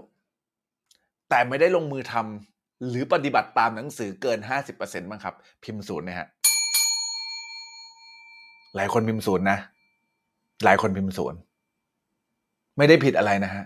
[1.30, 4.40] แต่ไม่ได้ลงมือทำหรือปฏิบัติตามหนังสือเกิน
[4.74, 6.28] 50%บ้างครับ พิมพ์ศูนย์นะฮะ
[8.76, 9.60] หลายคนพิมพ์ศูนย์นะ
[10.66, 11.36] หลายคนพิมพ์ศูน
[12.78, 13.66] ไม่ได้ผิดอะไรนะฮะ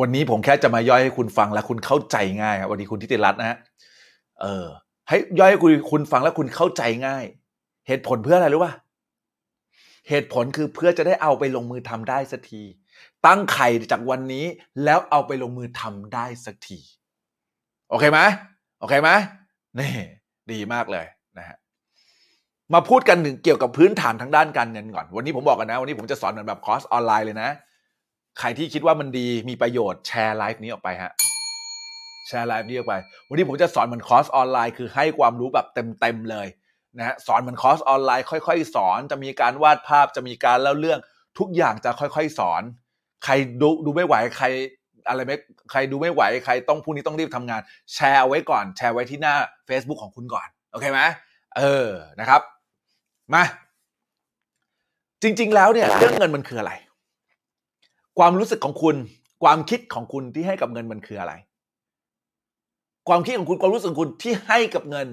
[0.00, 3.56] วันนี้ผมแค่จะมาย่อยให้คุณฟังและคุณเข้าใจง่ายครับวันนี้คุณทิติรัตน์นะฮะ
[4.40, 4.66] เออ
[5.08, 7.24] ให้ย่อยให้คุณคุณฟังแล้วคุณเข้าใจง่าย
[7.86, 8.72] เหตุผลเพื่ออะไรรู้ป่ะ
[10.08, 12.62] เหตุผลคือเพื่อจะได้เอาไปลงมือทำได้สักที
[13.26, 14.44] ตั้งไข่จากวันนี้
[14.84, 16.78] แล้วเอาไปลงมือทำได้สักที
[17.90, 18.20] โอเคไหม
[18.80, 19.10] โอเคไหม
[19.78, 19.92] นี่
[20.52, 21.06] ดีมากเลย
[21.38, 21.56] นะฮะ
[22.74, 27.50] มาพูดกันถึงเกี่ยวกับพื้นฐานทางด้านการเงินก่อน วันนี้ผมบอกกันนะ วันนี้ผมจะสอนเหมือนแบบคอร์สออนไลน์เลยนะ
[28.38, 31.12] ใครที่คิดว่ามันดีมีประโยชน์แชร์ไลฟ์นี้ออกไปฮะ
[32.28, 32.94] แชร์ไลฟ์นี้ออกไป
[33.28, 36.46] วันนี้ผมจะสอนเหมือนคอร์สออนไลน์คือให้ความรู้แบบเต็มๆเลย
[36.98, 41.00] นะฮะสอนเหมือนคอร์สออนไลน์ค่อย ๆ สอนจะมีการวาดภาพจะมีการเล่าเรื่อง
[41.38, 42.62] ทุกอย่างจะค่อย ๆ สอน
[43.24, 44.46] ใครดูดูไม่ไหวใคร
[45.08, 45.36] อะไรไม่
[45.70, 47.60] ใครดูไม่ไหวใครต้องพรุ่งนี้ต้องรีบทำงาน
[47.94, 49.34] แชร์เอาไว้ก่อน แชร์ไว้ที่หน้า
[49.68, 51.00] Facebook ของคุณก่อน โอเคไหม
[51.58, 51.88] เออ
[52.20, 52.42] นะครับ
[53.34, 53.44] มา
[55.22, 56.72] จริง ๆ แล้วเนี่ยเรื่องเงินมันคืออะไร
[58.18, 58.96] ความรู้สึกของคุณ
[59.42, 61.32] ความคิดของคุณที่ให้กับเงินมันคืออะไร
[63.08, 65.06] ความคิดของคุณความรู้สึกของคุณที่ให้กับเงิน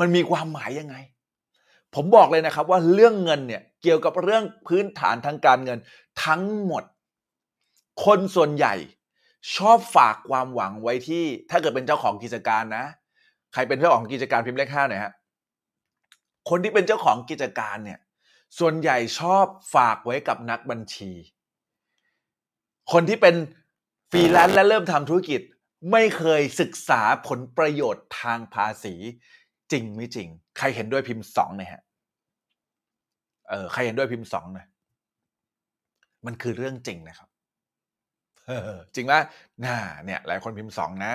[0.00, 0.96] มันมีความหมายยังไง
[1.94, 5.78] ผมบอกเลยนะครับว่าเรื่องเงินเนี่ยเกี่ยวกับเรื่องพื้นฐานทางการเงิน
[6.24, 6.84] ทั้งหมด
[8.04, 8.74] คนส่วนใหญ่
[9.56, 12.84] ชอบฝากความหวังไว้ที่ ถ้าเกิดเป็นเจ้าของกิจการนะ
[13.52, 15.12] ใครเป็นเจ้าของกิจการพิมพ์เลขห้าหน่อยฮะ
[16.48, 18.00] คนที่เป็นเจ้าของกิจการเนี่ย
[18.58, 21.12] ส่วนใหญ่ชอบฝากไว้กับนักบัญชี
[22.92, 23.34] คนที่เป็น
[24.10, 25.40] ฟรีแลนซ์และเริ่มทำธุรกิจ
[25.92, 28.94] ไม่เคยศึกษาผลประโยชน์ทางภาษี
[29.72, 30.28] จริงไม่จริง
[30.58, 31.82] ใครเห็นด้วยพิมพ์สองเนี่ยฮะ
[33.48, 34.66] เออใครเห็นด้วยพิมพ์สองหน่อย
[36.26, 37.28] มันคือเรื่องจริงนะครับ
[38.94, 39.20] จริงว่า
[39.64, 41.12] น่าเนี่ย หลายคนพิมพ์สองนะ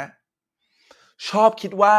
[1.29, 1.97] ชอบคิดว่า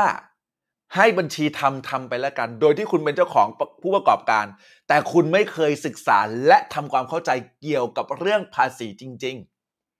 [0.96, 3.48] ให้บัญชีทำทำไปแล้วกัน โดยที่คุณเป็นเจ้าของ
[3.83, 4.46] ผู้ประกอบการ
[4.88, 9.37] แต่คุณไม่เคยศึกษาและทำความเข้าใจเกี่ยวกับเรื่องภาษีจริง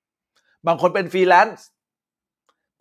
[0.00, 1.66] ๆ บางคนเป็นฟรีแลนซ์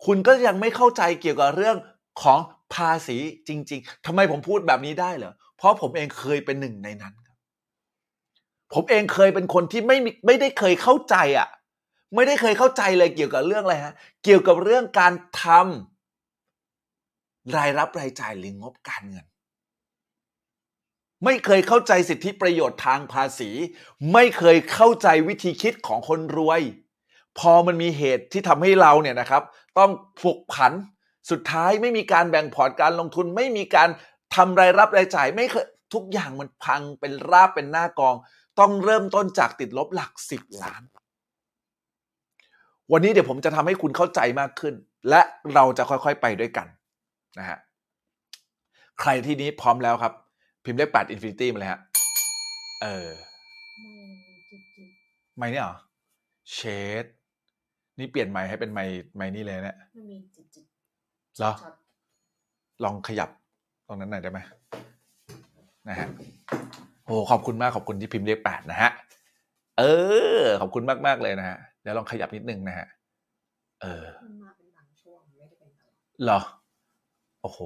[0.06, 1.76] คุณก็ยังไม่เข้าใจเกี่ยวกับเรื่อง
[2.22, 2.38] ของ
[2.74, 3.16] ภาษี
[3.48, 7.36] จริง ๆทำไมผมพูดแบบนี้ได้เหรอ เพราะผมเองเคยเป็นหนึ่งในนั้นครับ
[8.74, 11.48] ผมเองเคยเป็นคนที่ไม่ไม่ได้เคยเข้าใจอะ
[12.14, 13.94] ไม่ได้เคยเข้าใจเลยเกี่ยวกับเรื่องอะไรฮะ
[14.24, 15.91] เกี่ยวกับเรื่องการทำ
[17.56, 19.26] รายรับรายจ่ายหรืองบการเงิน
[21.24, 23.50] ไม่เคยเข้าใจสิทธิประโยชน์ทางภาษี
[24.12, 26.60] ไม่เคยเข้าใจวิธีคิดของคนรวย
[27.38, 29.42] พอมันมีเหตุที่ทำให้เราเนี่ยนะครับ
[29.78, 30.72] ต้องผูกผัน
[31.30, 33.88] สุดท้ายไม่มีการแบ่งพอร์ตการลงทุน ไม่มีการ
[34.34, 38.14] ทำรายรับรายจ่าย ไม่เคยทุกอย่างมันพังเป็นราบเป็นหน้ากอง
[38.60, 40.82] ต้องเริ่มต้นจากติดลบหลักสิบล้าน
[42.92, 44.74] วันนี้เดี๋ยวผมจะทำให้คุณเข้าใจมากขึ้น
[45.08, 45.22] และ
[45.54, 46.66] เราจะค่อยๆไปด้วยกัน
[47.38, 47.58] นะฮะ
[49.00, 50.12] ใครที่นี้พร้อมแล้วครับ
[50.64, 51.80] พิมพ์เลขแปด infinity มาเลยฮะ
[52.82, 53.08] เออ
[55.36, 55.76] ไม่เนี่ยเหรอ
[56.52, 56.58] เช
[57.02, 57.04] ด
[57.98, 58.84] นี่เปลี่ยนไม้ให้เป็นไม้
[59.16, 60.64] ไม้นี่เลยเนี่ยมันมีจุดจุด
[61.38, 61.74] เหรอช็อต
[62.84, 63.30] ลองขยับ
[63.86, 64.40] ตรงนั้นหน่อยได้ไหม
[65.88, 66.08] นะฮะ
[67.04, 68.90] โอ้ขอบคุณมากขอบคุณที่พิมพ์เลขแปดนะฮะ
[69.78, 69.82] เอ
[70.40, 72.86] อ ขอบคุณมากมากๆเลยนะฮะเดี๋ยวลองขยับนิดนึงนะฮะ
[73.82, 76.40] เออมันมาเป็นบางช่วงไม่ได้เป็นตลอดเหรอ
[77.42, 77.60] โอ้โห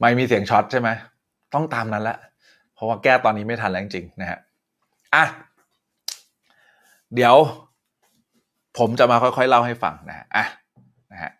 [0.00, 0.88] ไม่มีเสียงช็อตใช่ไหม
[1.54, 2.16] ต้องตามนั้นละ
[2.74, 4.38] เพราะว่าแก้ตอนนี้ไม่ทันแล้วจริงๆนะฮะ
[5.14, 5.24] อะ
[7.14, 7.36] เดี๋ยว
[8.78, 10.44] ผมจะมาค่อยๆเล่าให้ฟังนะฮะอะ
[11.12, 11.30] นะฮะ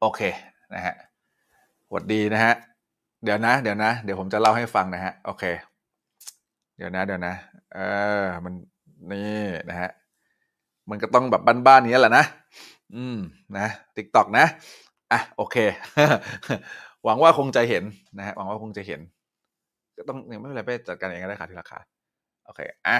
[0.00, 0.20] โอเค
[0.74, 0.94] นะฮะ
[1.86, 2.54] สวัสดีนะฮะ
[3.24, 5.44] เดี๋ยวนะ เดี๋ยวนะ เดี๋ยวผมจะเล่าให้ฟังนะฮะ โอเค
[6.76, 7.34] เดี๋ยวนะ เดี๋ยวนะ
[7.74, 7.78] เอ
[8.22, 8.54] อ มัน
[9.10, 9.90] นี่นะฮะ
[10.90, 12.24] มันก็ต้องแบบบ้านๆนี้แหละนะ
[12.94, 13.18] อืม
[13.56, 14.46] นะติ๊กตอกนะ
[15.12, 15.56] อะโอเค
[17.04, 17.84] หวังว่าคงจะเห็น
[18.18, 19.00] นะฮะหวังว่าคงจะเห็น
[19.96, 21.78] ก็ต้องไม่เป็นไรไปจัดการเองก็ได้ค่ะที่ราคา
[22.44, 22.98] โอเคอะ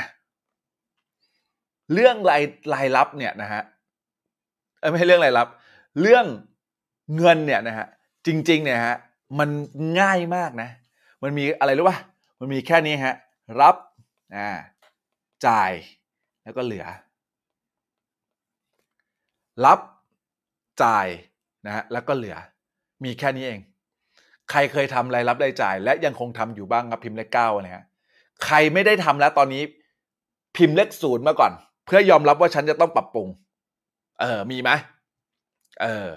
[1.92, 2.42] เรื่องราย
[2.74, 3.62] รายรับเนี่ยนะฮะ
[4.90, 5.48] ไม่ใช่เรื่องรายรับ
[6.00, 6.26] เรื่อง
[7.16, 7.86] เงินเนี่ยนะฮะ
[8.26, 8.96] จริง ๆ เนี่ยฮะ
[9.38, 9.48] มัน
[10.00, 10.68] ง่ายมากนะ
[11.22, 11.98] มันมีอะไรรู้ป่ะ
[12.40, 13.14] มันมีแค่นี้ฮะ
[13.60, 13.76] รับ
[14.36, 14.48] อ่า
[15.46, 15.72] จ่าย
[16.42, 16.86] แล้วก็เหลือ
[19.66, 19.80] รับ
[20.82, 21.06] จ่าย
[21.66, 22.36] นะฮะแล้วก็เหลือ
[23.04, 23.60] มีแค่นี้เอง
[24.50, 27.84] ใครเคยทำรายรับรายจ่าย และยังคงทำอยู่บ้างครับพิมพ์เลขเก้านะฮะ
[28.44, 29.62] ใครไม่ได้ทำแล้วตอนนี้
[30.56, 31.52] พิมพ์เลขศูนย์มาก่อน
[31.86, 33.28] เพื่อยอมรับว่าฉันจะต้องปรับปรุง
[34.20, 34.70] เออมีไหม
[35.82, 36.10] เออ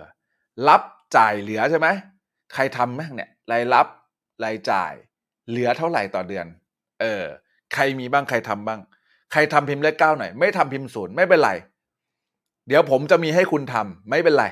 [0.67, 0.81] รับ
[1.17, 1.87] จ่ายเหลือใช่ไหม
[2.53, 3.87] ใครทำบ้างเนี่ยรายรับ
[4.43, 4.93] รายจ่าย
[5.49, 6.45] เหลือเท่าไหร่ต่อเดือน
[7.01, 7.23] เออ
[7.73, 8.79] ใครมีบ้างใครทำบ้าง
[9.31, 11.51] ใครทำพิมพ์เลขเก้าหน่อย ไม่ทำพิมพ์ศูนย์ไม่เป็นไร
[12.67, 14.45] เดี๋ยวผมจะมีให้คุณทำไม่เป็นไร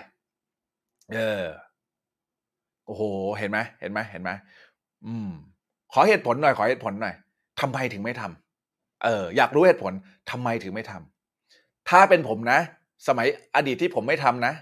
[1.13, 1.43] เออ
[2.85, 3.03] โอ้โห
[3.39, 4.31] เห็นไหมเห็นไหมเห็นไหม
[5.05, 5.29] อืม
[5.93, 7.15] ขอเหตุผลหน่อย ขอเหตุผลหน่อย
[7.61, 9.93] ทำไมถึงไม่ทำเออ อยากรู้เหตุผล
[10.31, 12.59] ทำไมถึงไม่ทำถ้าเป็นผมนะ
[13.07, 14.53] สมัยอดีตที่ผมไม่ทำนะ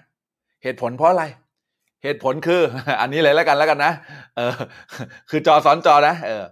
[0.63, 1.23] เหตุผลเพราะอะไร
[2.03, 2.61] เหตุผลคือ
[3.01, 3.91] อันนี้เลยแล้วกันแล้วกันนะ
[4.35, 4.53] เออ
[5.29, 6.43] คือจอซ้อนจอนะเออ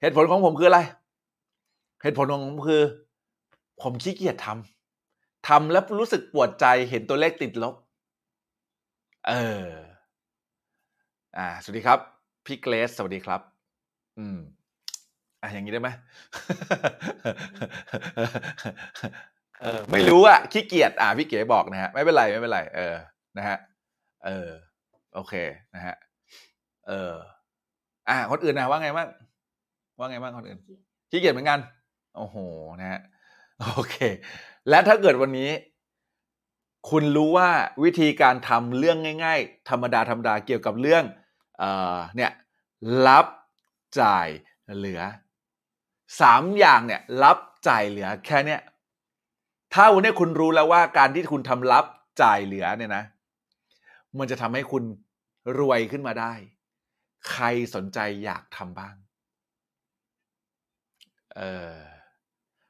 [0.00, 0.80] เหตุผลของผมคืออะไร
[2.02, 2.82] เหตุผลของผมคือ
[3.82, 4.77] ผมขี้เกียจทำ
[5.48, 7.74] ทำแล้วรู้สึกปวดใจเห็นตัวเลขติดลบ
[9.28, 9.32] เอ
[9.64, 9.68] อ
[11.38, 11.98] อ่า สวัสดีครับ
[12.46, 13.40] พี่เกรซสวัสดีครับ
[14.18, 14.38] อืม
[15.42, 15.88] อะอย่างนี้ได้ไหม
[19.60, 22.94] เออ ไม่รู้อะขี้เกียจอ่าพี่เก๋บอกนะฮะไม่เป็นไรไม่เป็นไร เออ
[23.38, 23.56] นะฮะ
[24.24, 24.48] เออ
[25.14, 25.34] โอเค
[25.74, 25.94] นะฮะ
[26.88, 27.14] เออ
[28.08, 29.08] อ่าคนอื่นนะว่าไงบ้าง
[29.98, 30.58] ว่าไงบ้างคนอื่น
[31.10, 31.58] ขี้เกียจเหมือนกัน
[32.16, 32.36] โอ้โห
[32.80, 33.00] นะฮะ
[33.60, 33.96] โอเค
[34.68, 35.50] และถ้าเกิดวันนี้
[36.90, 37.50] คุณรู้ว่า
[37.84, 41.04] วิธีการทำเรื่องง่าย ๆ ธรรมดาธรรมดาเกี่ยวกับเรื่อง
[41.58, 42.32] เอ่อเนี่ย
[43.06, 43.26] รับ
[44.00, 44.28] จ่าย
[44.76, 45.00] เหลือ
[46.20, 48.60] สามอย่างเนี่ยรับจ่ายเหลือแค่เนี้ย
[49.74, 51.84] ถ้าวันนี้คุณรู้แล้วว่าการที่คุณทำรับ
[52.22, 53.04] จ่ายเหลือเนี่ยนะ
[54.18, 54.84] มันจะทำให้คุณ
[55.58, 56.32] รวยขึ้นมาได้
[57.30, 58.94] ใครสนใจอยากทำบ้าง
[61.36, 61.40] เอ
[61.76, 61.97] อ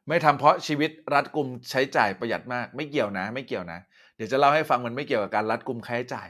[0.09, 3.81] ไม่ทำเพราะชีวิตรัดกุมใช้จ่ายประหยัดมาก ไม่เกี่ยวนะ ไม่เกี่ยวนะ
[4.17, 6.29] เดี๋ยวจะเล่าให้ฟังมันไม่เกี่ยวกับการรัดกุมค่าใช้จ่าย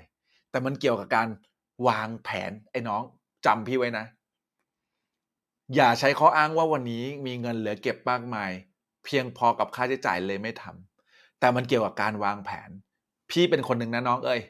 [0.50, 1.28] แต่มันเกี่ยวกับการ
[1.88, 3.02] วางแผนไอ้น้อง
[3.46, 4.04] จำพี่ไว้นะ
[5.76, 8.50] อย่าใช้ข้ออ้างว่าวันนี้มีเงินเหลือเก็บมากมาย
[9.04, 12.70] เพียงพอกับค่าใช้จ่ายเลยไม่ทำแต่มันเกี่ยวกับการวางแผน
[13.30, 14.40] พี่เป็นคนหนึ่งนะน้องเอ้ย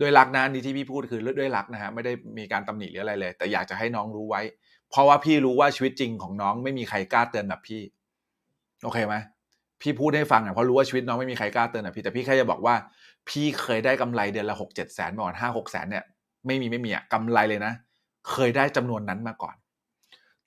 [0.00, 4.42] ด้วยรักนะนี่ที่พี่พูดคือด้วยรักนะฮะไม่ได้มีการตำหนิหรืออะไรเลย แต่อยากจะให้น้องรู้ไว้
[4.90, 7.82] เพราะว่าพี่รู้ว่าชีวิตจริงของน้องไม่มีใครกล้าเตือนแบบพี่
[8.84, 9.14] โอเคไหม
[9.80, 12.74] พี่พูดให้ฟังอะเพราะรู้ว่าชีวิตน้องไม่มีใครกล้าเตือนแบบพี่แต่พี่แค่จะบอกว่า
[13.28, 16.04] พี่เคยได้กำไรเดือนละหกเจ็ดแสนมาก่อนห้าหกแสนเนี่ย
[16.46, 17.72] ไม่มีไม่มีอะกำไรเลยนะ
[18.30, 19.56] เคยได้จำนวนนั้นมาก่อน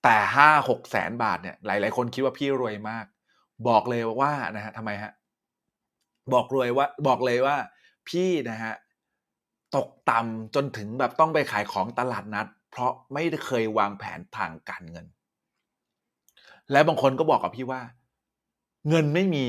[0.04, 3.06] แต่ห้าหกแสนบาทเนี่ยหลาย ๆ คนคิดว่าพี่รวยมาก
[3.68, 5.12] บอกเลยว่านะฮะทำไมฮะ
[6.34, 7.56] บอกรวยว่าบอกเลยว่า
[8.10, 8.74] พี่นะฮะ
[9.76, 15.06] ตกต่ำจนถึงแบบต้องไปขายของตลาดนัด เพราะไม่เคยวางแผนทางการเงิน
[16.72, 17.82] และบางคนก็บอกกับพี่ว่า
[18.90, 19.46] เงินไม่มี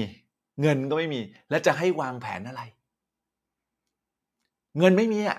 [0.63, 1.21] เงินก็ไม่มี
[1.51, 2.63] แล้วจะให้วางแผนอะไร
[4.79, 5.39] เงินไม่มีอะ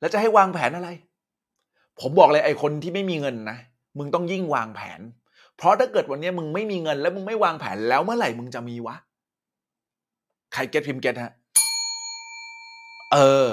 [0.00, 0.88] แล้วจะให้วางแผนอะไร
[2.00, 3.58] ผมบอกเลยไอ้คนที่ไม่มีเงินนะ
[3.98, 5.00] มึงต้องยิ่งวางแผน
[5.56, 8.96] เพราะถ้าเกิดวันนี้มึงไม่มีเงิน แล้วมึงไม่วางแผนแล้วเมื่อไหร่มึงจะมีวะ
[10.52, 11.32] ใครเก็ตพิมพ์เก็ตฮะ
[13.12, 13.18] เอ
[13.48, 13.50] อ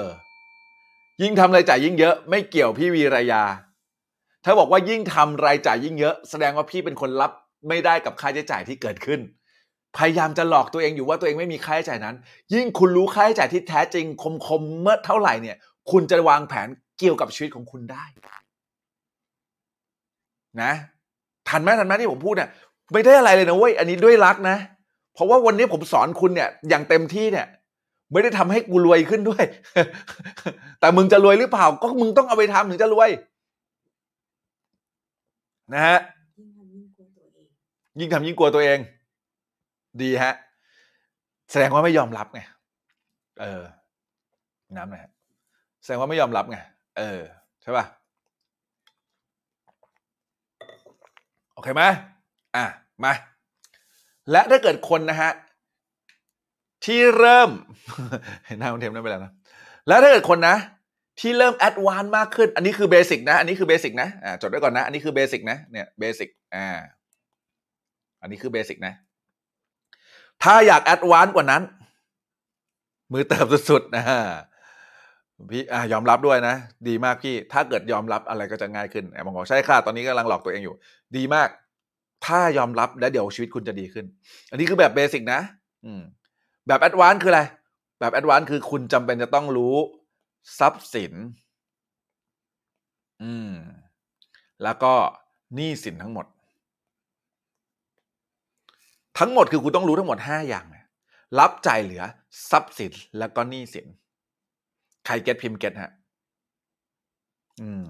[1.22, 3.42] ยิ่งทำรายจ่ายยิ่งเยอะ ไม่เกี่ยวพี่วีรายา
[4.44, 7.32] ถ้าบอกว่ายิ่งทำรายจ่ายยิ่งเยอะ แสดงว่าพี่เป็นคนรับ
[7.68, 9.20] ไม่ได้กับค่าใช้จ่ายที่เกิดขึ้น
[9.96, 12.16] พยายามจะหลอกตัวเองอยู่ว่าตัวเองไม่มีค่าใช้จ่ายนั้น
[12.54, 14.06] ยิ่งคุณรู้ค่าใช้จ่ายที่แท้จริง
[14.46, 15.56] คมๆเมื่อเท่าไหร่เนี่ย
[15.90, 18.04] คุณจะวางแผนเกี่ยวกับชีวิตของคุณได้
[20.62, 20.72] นะ
[21.48, 22.50] ทันไหมทันไหมที่ผมพูดเนี่ย
[22.92, 24.56] ไม่ได้อะไรเลยนะเว้ยอันนี้ด้วยรักนะ
[25.14, 27.46] เพราะว่าวันนี้ผมสอนคุณเนี่ย อย่างเต็มที่เนี่ย
[28.12, 29.44] ไม่ได้ทำให้กูรวยขึ้นด้วย
[30.80, 33.10] แต่มึงจะรวยหรือเปล่า ก็มึงต้องเอาไปทำถึงจะรวย
[35.74, 35.98] นะฮะ
[37.98, 38.78] ยิ่งทำยิ่งกลัวตัวเอง
[40.00, 40.34] ดีฮะ
[41.50, 42.40] แสดงว่าไม่ยอมรับไง
[43.40, 43.62] เออ
[44.76, 45.10] น้ำนะฮะ
[45.82, 46.58] แสดงว่าไม่ยอมรับไง
[46.98, 47.20] เออ
[47.62, 47.84] ใช่ป่ะ
[51.54, 51.82] โอเคไหม
[52.56, 52.64] อะ
[53.04, 53.12] มา
[54.30, 55.30] และถ้าเกิดคนนะฮะ
[56.84, 57.50] ที่เริ่ม
[58.46, 59.32] เห็นหน้าคุณเทมนั่นไปแล้วนะ
[59.88, 60.56] แล้วถ้าเกิดคนนะ
[61.20, 66.68] ที่เริ่ม advance มากขึ้น อันนี้คือ basic นะ อันนี้คือ basic นะอ่าจดไว้ก่อนนะ อันนี้คือ basic นะเนี่ย basic อ่า
[68.22, 68.94] อันนี้คือ basic นะ
[70.42, 71.62] ถ้าอยาก advance กว่านั้น
[73.12, 74.04] มือเติบสุดๆนะ
[75.50, 76.54] พี่อะยอมรับด้วยนะ
[76.88, 80.76] ดีมากพี่ ถ้าเกิดยอมรับอะไรก็จะง่ายขึ้นแอบบางคนใช่ค่ะ ตอนนี้กำลังหลอกตัวเองอยู่
[81.16, 81.48] ดีมาก
[82.26, 84.04] ถ้ายอมรับแล้วเดี๋ยวชีวิตคุณจะดีขึ้น
[84.50, 85.40] อันนี้คือแบบ basic นะ
[85.84, 86.02] อืม
[86.66, 87.42] แบบ advance คืออะไร
[88.00, 89.74] แบบ advance คือคุณจำเป็นจะต้องรู้
[90.58, 91.12] ทรัพย์สิน
[93.22, 93.52] อืม
[94.62, 94.92] แล้วก็
[95.54, 96.26] หนี้สินทั้งหมด
[99.18, 100.84] ทั้งหมดคือคุณต้องรู้ทั้งหมดห้าอย่างนะ
[101.38, 102.02] รับจ่ายเหลือ
[102.50, 103.86] ทรัพย์สินแล้วก็หนี้สิน
[105.06, 105.90] ใคร get พิมพ์ get ฮะ
[107.62, 107.84] อืม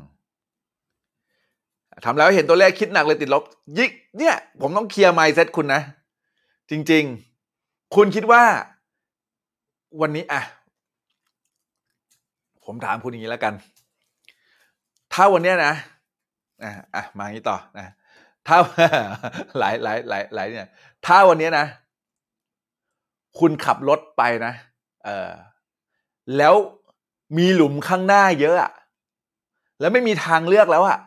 [2.04, 3.42] ทำแล้วเห็นตัวเลขคิดหนักเลยติดลบ
[3.78, 5.82] ยิกเนี่ย ผมต้องเคลียร์ mindset คุณนะ
[6.70, 7.04] จริง
[7.48, 8.42] ๆ คุณคิดว่า
[10.00, 10.42] วันนี้อะ
[12.64, 13.54] ผมถามคุณอย่างนี้แล้วกัน
[15.12, 15.74] ถ้าวันเนี้ยนะ
[16.62, 17.86] อะอะมาอย่างนี้ต่อนะ
[18.48, 18.56] ถ้า
[19.58, 20.70] หลายหลายหลายหลายเนี่ย
[21.06, 21.66] ถ้าวันนี้นะ
[23.38, 24.52] คุณขับรถไปนะ
[25.04, 25.32] เออ
[26.36, 26.54] แล้ว
[27.38, 28.72] มีหลุมข้างหน้าเยอะอะ
[29.80, 30.98] แล้วไม่มีทางเลือกแล้วอะ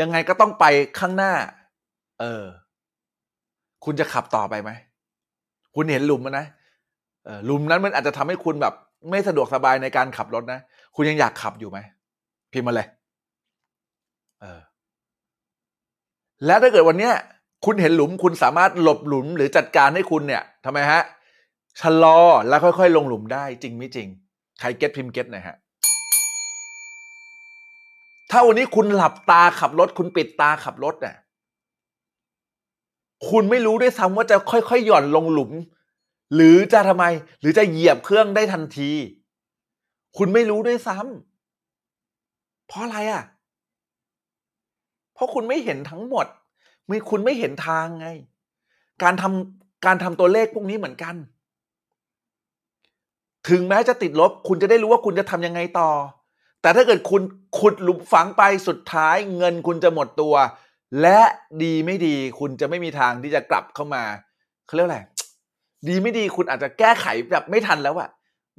[0.00, 0.64] ยังไงก็ต้องไป
[0.98, 1.32] ข้างหน้า
[2.20, 2.44] เออ
[3.84, 4.70] คุณจะขับต่อไปไหม
[5.74, 6.46] คุณเห็นหลุมมันนะ
[7.24, 8.74] เออหลุมนั้นมันอาจจะทำให้คุณแบบ
[9.10, 10.60] ไม่สะดวกสบายในการขับรถนะ
[10.96, 11.78] คุณยังอยากขับอยู่ไหม
[12.52, 12.88] พิมพ์มาเลย
[14.40, 14.60] เออ
[16.44, 17.14] แล้วถ้าเกิดวันเนี้ย
[17.64, 21.02] คุณเห็นหลุมคุณสามารถหลบหลุมหรือจัดการให้คุณเนี่ยทำไมฮะ
[21.80, 24.08] ชะลอแล้วค่อยๆ ลงหลุมได้จริงไม่จริง
[24.60, 25.56] ใครเก็ตพิมพ์เก็ตหน่อยฮะ
[28.30, 31.16] ถ้าวันนี้คุณหลับตาขับรถ คุณปิดตาขับรถเนี่ย
[33.28, 35.52] คุณไม่รู้ด้วยซ้ำว่าจะค่อยๆ หย่อนลงหลุม
[36.34, 37.04] หรือจะทำไม
[37.40, 38.90] หรือจะเหยียบเครื่องได้ทันที
[40.16, 43.22] คุณไม่รู้ด้วยซ้ำเพราะอะไรอะ
[45.16, 46.26] เพราะคุณไม่เห็นทั้งหมด
[46.86, 48.08] ไม่คุณไม่เห็นทางไง
[49.02, 51.14] การทำการทำตัวเลขพวกนี้เหมือนกัน
[53.48, 55.90] ถึงแม้จะติดลบ คุณจะได้รู้ว่าคุณจะทำยังไงต่อ
[56.62, 57.22] แต่ถ้าเกิดคุณ
[57.58, 60.34] ขุดหลุมฝังไปสุดท้ายเงินคุณจะหมดตัว
[61.02, 61.20] และ
[61.62, 64.02] ดีไม่ดี คุณจะไม่มีทางที่จะกลับเข้ามา
[64.66, 65.00] เขาเรียกอะไร
[65.88, 68.08] ดีไม่ดีคุณอาจจะแก้ไขแบบไม่ทันแล้วอะ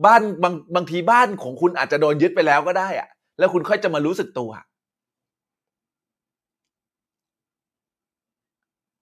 [0.06, 3.08] บ้านบางบางทีบ้านของคุณอาจจะโดนยึดไปแล้วก็ได้อะ
[3.40, 4.50] แล้วคุณค่อยจะมารู้สึกตัว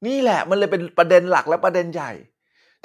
[0.08, 2.12] นี่แหละมันเลยเป็นประเด็นหลักและประเด็นใหญ่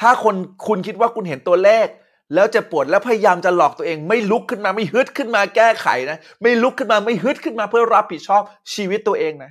[0.01, 0.35] ถ้าคน
[0.67, 1.87] คุณคิดว่าคุณเห็นตัวเลข
[2.35, 8.43] แล้วจะปวดแล้วพยายามจะหลอกตัวเอง ไม่ลุกขึ้นมาไม่ฮึดขึ้นมาแก้ไขนะ ไม่ลุกขึ้นมาไม่ฮึดขึ้นมาเพื่อรับผิดชอบ
[8.75, 9.51] ชีวิตตัวเองนะ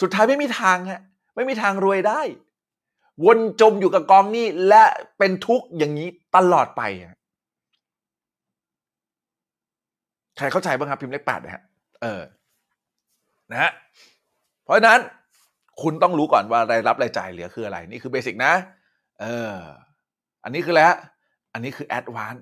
[0.00, 1.00] สุดท้ายไม่มีทางฮะ
[1.36, 2.20] ไม่มีทางรวยได้
[3.24, 4.84] วนจมอยู่กับกองนี้และ
[5.18, 6.82] เป็นทุกข์อย่างนี้ตลอดไป
[10.36, 11.62] ใครเข้าใจบ้างครับพิมพ์เลขแปดนะฮะ
[12.02, 12.22] เออ
[13.50, 13.70] นะฮะ
[14.64, 15.00] เพราะฉะนั้น
[15.82, 18.52] คุณต้องรู้ก่อนว่ารายรับรายจ่ายเหลือคืออะไร นี่คือเบสิกนะ
[19.20, 19.54] เออ
[20.44, 20.92] อันนี้คือแล้ว
[21.52, 22.36] อันนี้คือแอดวาน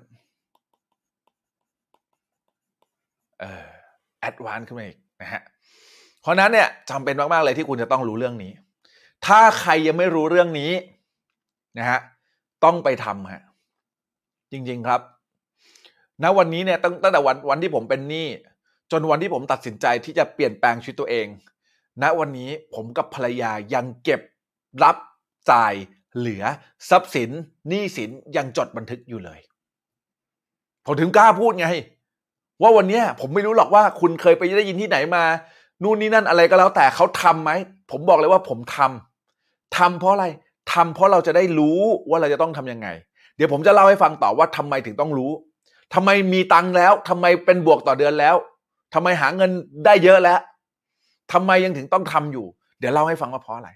[3.39, 3.67] เออ
[4.19, 5.41] แอดวานขึ้นมาอีกนะฮะ
[6.21, 8.51] เพราะนั้นเนี่ยจำเป็นมาก ๆ เลยที่คุณจะต้องรู้เรื่องนี้
[9.25, 10.71] ถ้าใครยังไม่รู้เรื่องนี้
[11.79, 11.99] นะฮะ
[12.63, 13.41] ต้องไปทำฮะ
[14.51, 15.01] จริง ๆครับ
[16.23, 18.27] ณวันนี้เนี่ยตั้งตั้งแต่วันวันที่ผมเป็นหนี้
[18.91, 21.27] จนวันที่ผมตัดสินใจที่จะเปลี่ยนแปลงชีวิตตัวเอง
[22.01, 24.21] ณวันนี้ผมกับภรรยายังเก็บ
[24.83, 24.97] รับ
[25.51, 25.73] จ่าย
[26.17, 26.43] เหลือ
[26.89, 27.29] ทรัพย์สิน
[27.67, 29.39] หนี้สินยังจดบันทึกอยู่เลย
[30.85, 31.67] ผมถึงกล้าพูดไง
[32.61, 35.23] ว่าวันนี้ผมไม่รู้หรอกว่าคุณเคยไปได้ยินที่ไหนมา
[35.83, 37.51] นู่นนี่นั่นอะไรก็แล้วแต่เขาทำไหม
[37.91, 40.25] ผมบอกเลยว่าผมทำทำเพราะอะไร
[40.73, 42.87] ทำเพราะเราจะได้รู้ว่าเราจะต้องทำยังไง
[43.35, 45.31] เดี๋ยวผมจะเล่าให้ฟังต่อว่าทำไมถึงต้องรู้
[45.93, 48.35] ทำไมมีตังค์แล้วทำไมเป็นบวกต่อเดือนแล้ว
[48.93, 49.51] ทำไมหาเงิน
[49.85, 50.39] ได้เยอะแล้ว
[51.33, 52.45] ทำไมยังถึงต้องทำอยู่
[52.79, 53.69] เดี๋ยวเล่าให้ฟังว่าเพราะอะไร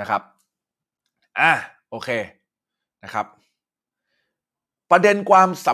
[0.00, 0.22] นะครับ
[1.38, 1.50] อะ
[1.90, 2.08] โอเค
[3.04, 3.26] นะครับ
[4.90, 5.68] ประเด็นความส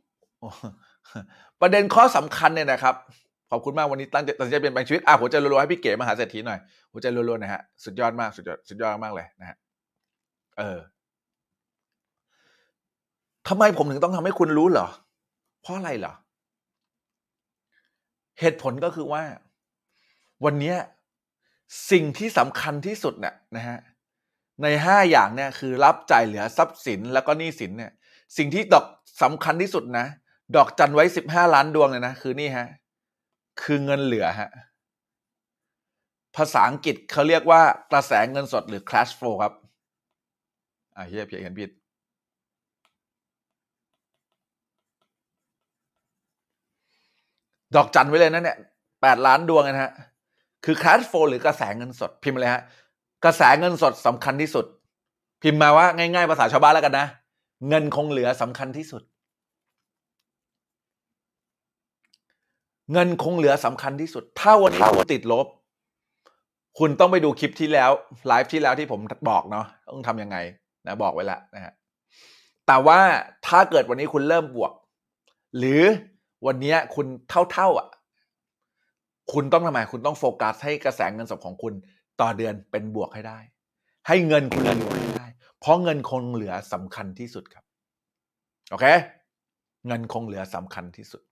[0.00, 2.94] ำประเด็นข้อสำคัญเนี่ยนะครับ
[3.50, 6.58] ขอบคุณมากวันนี้ตั้งใจตั้งใจเปลี่ยนแปลงชีวิตอะหัวใจรัวๆให้พี่เก๋มหาเศรษฐีหน่อย
[6.92, 9.56] หัวใจรัวๆนะฮะสุดยอดมากสุดยอดสุดยอดมากเลยนะฮะ
[10.58, 10.78] เออ
[13.48, 14.88] ทำไมผมถึงต้องทำให้คุณรู้เหรอ
[15.62, 16.14] เพราะอะไรเหรอ
[18.40, 19.22] เหตุผลก็คือว่า
[20.44, 20.74] วันนี้
[21.90, 23.78] สิ่งที่สำคัญที่สุดเนี่ยนะฮะ
[24.62, 27.92] ในห้าอย่างเนี่ยคือรับจ่ายเหลือทรัพย์สินแล้วก็หนี้สินเนี่ย
[28.36, 28.86] สิ่งที่ดอก
[29.22, 30.06] สำคัญที่สุดนะ
[30.56, 32.66] ดอกจันไว้สิบห้าล้านดวงเลยนะ คือนี่ฮะ
[33.62, 34.50] คือเงินเหลือฮะ
[36.36, 39.54] ภาษาอังกฤษเขาเรียกว่ากระแสเงินสดหรือ cash flow ครับ
[40.96, 41.70] อ่าเฮียเพียเห็นผิด
[47.76, 48.58] ดอกจันไว้เลยนะเนี่ย
[49.02, 49.92] แปดล้านดวงนะฮะ
[50.64, 52.62] คือ cash flow หรือกระแสเงินสดพิมพ์เลยฮะ
[53.24, 54.66] กระแสเงินสดสำคัญที่สุด
[55.42, 57.06] พิมพ์มาว่าง่าย ๆ ภาษาชาวบ้านแล้วกันนะ
[57.68, 59.02] เงินคงเหลือสำคัญที่สุด
[62.92, 65.46] เงินคงเหลือสำคัญที่สุด ถ้าวันนี้คุณติดลบ
[66.78, 67.90] คุณต้องไปดูคลิปที่แล้ว
[68.26, 69.00] ไลฟ์ที่แล้วที่ผม
[69.30, 70.36] บอกเนาะต้องทำยังไง
[70.86, 71.72] นะบอกไว้แล้วนะฮะ
[72.66, 73.00] แต่ว่า
[73.46, 74.72] ถ้าเกิดวันนี้คุณเริ่มบวก
[75.58, 75.82] หรือ
[76.46, 77.06] วันนี้คุณ
[77.52, 77.88] เท่าๆอะ
[79.32, 81.74] คุณต้องทำไมคุณต้องโฟกัสให้กระแสเงินสดของคุณ
[82.20, 83.38] ต่อเดือนเป็นบวกให้ได้
[84.08, 85.28] ให้เงินคุณเงินให้ได้
[85.60, 87.64] เพราะเงินคงเหลือสำคัญที่สุดครับ
[88.70, 88.86] โอเค
[89.86, 91.22] เงินคงเหลือสำคัญที่สุด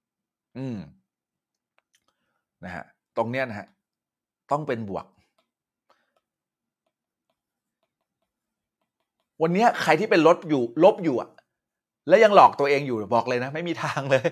[0.59, 0.79] อืม
[2.65, 2.85] นะฮะ
[3.17, 3.69] ตรงเนี้ยนะฮะ
[4.51, 5.07] ต้องเป็นบวก
[9.43, 11.31] วันนี้ใครที่เป็นลบอยู่ ลบอยู่อะ
[12.09, 14.27] และยังหลอกตัวเองอยู่บอกเลยนะ ไม่มีทางเลย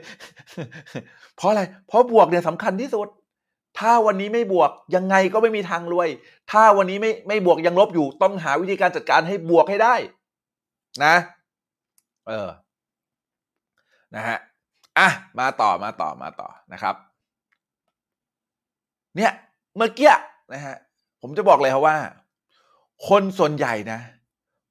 [1.36, 3.08] เพราะอะไร เพราะบวกเนี่ยสำคัญที่สุด
[3.78, 6.08] ถ้าวันนี้ไม่บวกยังไงก็ไม่มีทางรวย
[6.52, 9.94] ถ้าวันนี้ไม่ไม่บวกยังลบอยู่ ต้องหาวิธีการจัดการให้บวกให้ได้
[11.04, 11.14] นะ
[12.28, 12.48] เออ
[14.16, 14.38] นะฮะ
[14.98, 15.08] อะ
[15.38, 16.94] มาต่อมาต่อมาต่อนะครับ
[19.16, 19.32] เนี่ย
[19.76, 20.12] เมื่อกี้
[20.52, 20.76] นะฮะ
[21.22, 21.96] ผมจะบอกเลยครับว่า
[23.08, 24.00] คนส่วนใหญ่นะ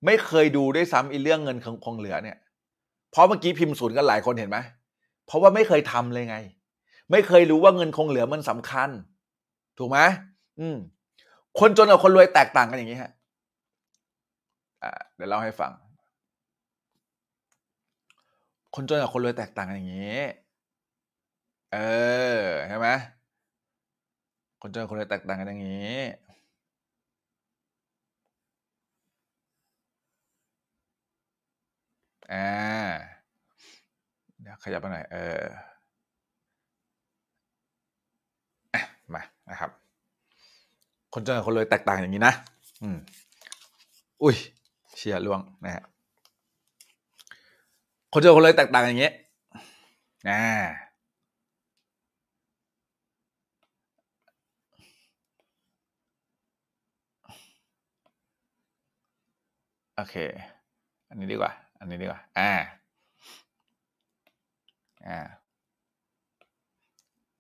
[0.06, 2.38] ไม่เคยดูด้วยซ้ำอีเรื่องเงินคงเหลือเนี่ย
[3.12, 4.58] เพราะเมื่อกี้พิมพ์ศูนย์กันหลายคนเห็นไหม
[5.28, 6.38] เพราะว่าไม่เคยทำเลยไง
[7.12, 8.90] ไม่เคยรู้ว่าเงินคงเหลือมันสำคัญ
[9.78, 10.00] ถูกไหม
[10.60, 10.78] อืม
[11.60, 13.12] คนจนกับคนรวยแตกต่างกันอย่างนี้ฮะ
[14.84, 15.72] อ่าเดี๋ยวเล่าให้ฟัง
[18.76, 20.20] คนจนกับคนรวยแตกต่างกันอย่างนี้
[21.74, 21.78] เอ
[22.42, 22.88] อใช่ไหม
[24.62, 25.98] คนจนคนรวยแตกต่างกันอย่างนี้
[32.32, 32.48] อ่า
[34.42, 35.44] เดี๋ยวขยับไปหน่อยเออ
[39.50, 39.72] นะครับ
[41.14, 42.34] คนจนกับคนรวยแตกต่างอย่างนี้นะ
[42.84, 42.98] อืม
[44.24, 44.36] อุ้ย
[44.98, 45.84] เชียร์ล่วงนะฮะ
[48.14, 49.14] คนจนคนรวยแตกต่างอย่างเงี้ย
[50.30, 50.40] นะ
[59.96, 60.16] โอเค
[61.10, 62.52] อันนี้ดีกว่า อันนี้ดีกว่า อ่า
[65.08, 65.20] อ่า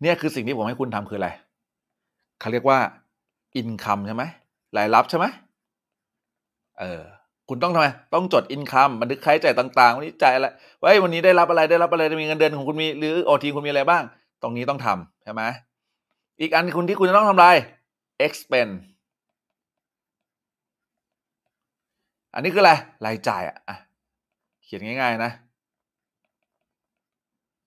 [0.02, 1.30] เนี่ยคือสิ่งที่ผมให้คุณทำคืออะไร
[2.40, 2.80] เขาเรียกว่า
[3.58, 4.24] อินคัมใช่ไหม
[4.78, 5.26] รายรับใช่ไหม
[6.80, 7.02] เออ
[7.50, 10.48] คุณต้องทำไมต้องจดอินคัมบันทึกค่าใช้จ่ายต่างๆ วันนี้จ่ายอะไร
[10.80, 14.04] ไว้วันนี้ได้รับอะไรได้รับอะไรมีเงินเดือนของคุณมีหรือโอทีคุณมีอะไรบ้าง
[14.42, 15.44] ตรงนี้ต้องทำใช่ไหม
[16.42, 17.50] อีกอันคุณที่คุณจะต้องทำอะไร
[18.26, 18.76] expense
[22.34, 22.74] อันนี้คืออะไร
[23.06, 23.78] รายจ่ายอะ
[24.64, 25.32] เขียนง่าย ๆ นะ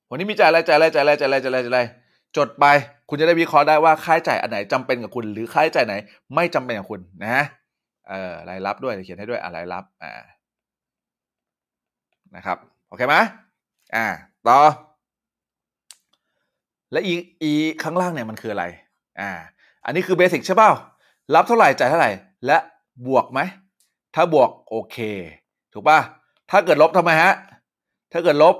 [0.08, 1.80] วันนี้มีจ่ายอะไรจ่ายอะไรจ่ายอะไรจ่ายอะไรจ่ายอะไรจ่ายอะไร
[2.36, 2.66] จดไป
[3.14, 5.94] คุณจะได้วิเคราะห์ได้ว่าค่าใช้จ่ายอันไหนจำเป็นกับคุณ หรือค่าใช้จ่ายไหน
[6.34, 7.44] ไม่จำเป็นกับคุณนะ
[8.08, 10.22] เออรายรับด้วยเขียนให้ด้วยอ่ารรับอ่า
[12.36, 12.58] นะครับ
[12.88, 13.16] โอเคไหม
[13.94, 14.06] อ่า
[14.48, 14.58] ต่อ
[16.92, 17.52] และอีอี
[17.82, 18.64] ข้างล่างเนี่ยมันคืออะไร
[19.20, 19.30] อ่า
[19.84, 20.70] อันนี้คือเบสิกใช่เปล่า
[21.34, 22.10] รับเท่าไหร่จ่ายเท่าไหร่
[22.46, 22.56] และ
[23.06, 23.40] บวกไหม
[24.14, 24.96] ถ้าบวกโอเค
[25.72, 25.98] ถูกป่ะ
[26.50, 27.34] ถ้าเกิดลบทำไมฮะ
[28.12, 28.56] ถ้าเกิดลบ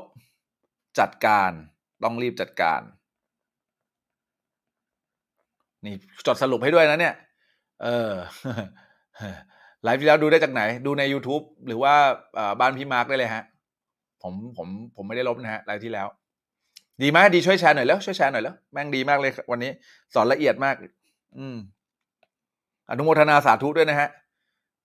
[0.99, 1.51] จัดการ
[2.03, 2.81] ต้องรีบจัดการ
[5.85, 5.95] นี่
[6.27, 7.15] จดสรุปให้ด้วยนะเนี่ย
[7.83, 8.13] เออ
[9.85, 11.95] ไลฟ์ที่แล้วดูได้จากไหน ดูใน YouTube หรือว่า
[12.61, 13.45] บ้านพี่มาร์กได้เลยฮะ
[14.23, 16.07] ผมผมผมไม่ได้ลบนะฮะไลฟ์ที่แล้ว
[17.03, 19.71] ดีไหมดีช่วยแชร์หน่อยแล้วช่วยแชร์หน่อยแล้วแม่งดีมากเลย วันนี้
[20.15, 20.75] สอนละเอียดมาก
[21.39, 21.57] อืม
[22.91, 24.09] อนุโมทนาสาธุด้วยนะฮะ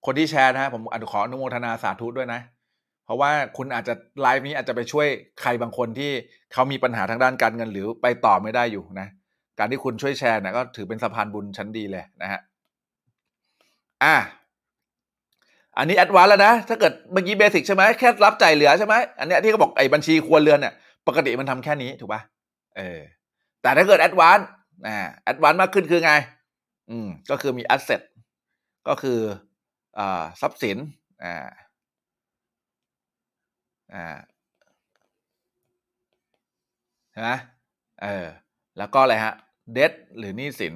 [0.06, 0.82] คนที่แชร์นะฮะผม
[1.12, 2.42] ขออนุโมทนาสาธุด้วยนะ
[3.06, 5.08] เพราะว่าคุณอาจจะไลฟ์นี้อาจจะไปช่วย
[5.42, 6.12] ใครบางคนที่
[6.54, 9.08] เขามีปัญหาทางด้านการเงินหรือไปต่อไม่ได้อยู่นะ
[9.60, 12.42] การที่คุณช่วยแชร์นะก็ถือเป็นสะพานบุญชั้นดีเลยนะฮะ
[14.04, 14.16] อะ
[15.78, 20.74] อันนี้ advance แล้วนะ ถ้าเกิดเมื่อกี้ basic ใช่ไหมแค่รับจ่ายเหลือใช่ไหมอันเนี้ยที่เขาบอกไอ้บัญชีครัวเรือนเนี่ย
[21.08, 22.22] ปกติมันทำแค่นี้ถูกป่ะ
[22.78, 23.00] เออ
[23.62, 24.40] แต่ถ้าเกิด advance
[24.88, 26.14] อ่า advance มากขึ้นคือไง
[26.90, 28.02] อืมก็คือมี asset
[28.88, 29.20] ก็คือ
[30.00, 30.78] อ่าทรัพย์สิน
[31.24, 31.48] อ่า
[33.94, 34.18] อ่า
[37.12, 37.30] ใช่ไหม
[38.02, 38.26] เออ
[38.78, 39.34] แล้วก็อะไรฮะ
[39.74, 40.74] เด t หรือหนี้สิน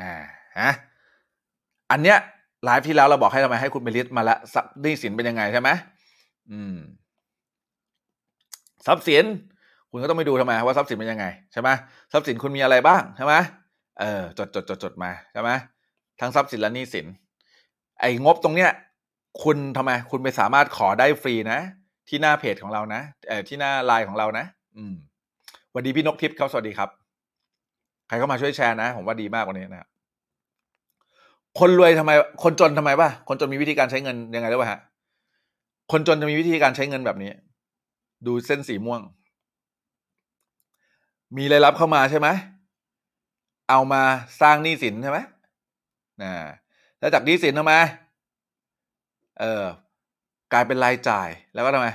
[0.00, 0.12] อ่า
[0.58, 0.70] ฮะ
[1.90, 2.18] อันเนี้ย
[2.64, 5.68] ไลฟ์ที่แล้วเราบอกให้ทำไมให้คุณไปลิสต์มาละทรัพย์หนี้สินเป็นยังไงใช่ไหม
[6.50, 6.76] อืม
[8.86, 9.24] ทรัพย์สิน
[9.90, 11.68] คุณก็ต้องไปดูทำไมว่าทรัพย์สินเป็นยังไงใช่ไหม
[12.12, 13.34] ทรัพย์สินคุณมีอะไรบ้างใช่ไหม
[14.00, 15.50] เออจดจดจดจดมาใช่ไหม
[16.20, 17.06] ทั้งทรัพย์สินและหนี้สิน
[18.00, 18.70] ไอ้งบตรงเนี้ย
[19.42, 21.60] คุณทำไม คุณไปสามารถขอได้ฟรีนะ
[22.10, 24.44] ที่หน้าเพจของเรานะเอ่อที่หน้าไลน์ของเรานะ
[24.76, 24.94] อืม
[25.74, 26.90] วัสดีพี่นกทิพย์ครับสวัสดีครับ
[28.08, 29.88] ใครเข้ามาช่วยแชร์นะ ผมว่าดีมากว่านี้นะครับ
[31.58, 32.10] คนรวยทำไม
[32.42, 34.80] คนจนทำไมป่ะคนจนมีวิธีการใช้เงินยังไงด้วยฮะ
[35.92, 37.30] คนจนจะมีวิธีการใช้เงินแบบนี้
[38.26, 39.00] ดูเส้นสีม่วง
[41.36, 42.28] มีรายรับเข้ามาใช่ไหม
[43.70, 44.02] เอามา
[44.40, 45.18] สร้างหนี้สินใช่ไหม
[46.22, 46.32] นะ
[46.98, 47.74] แล้วจากหนี้สินทำไม
[49.40, 49.64] เออ
[50.52, 51.88] กลายเป็นรายจ่ายแล้วก็ทำไม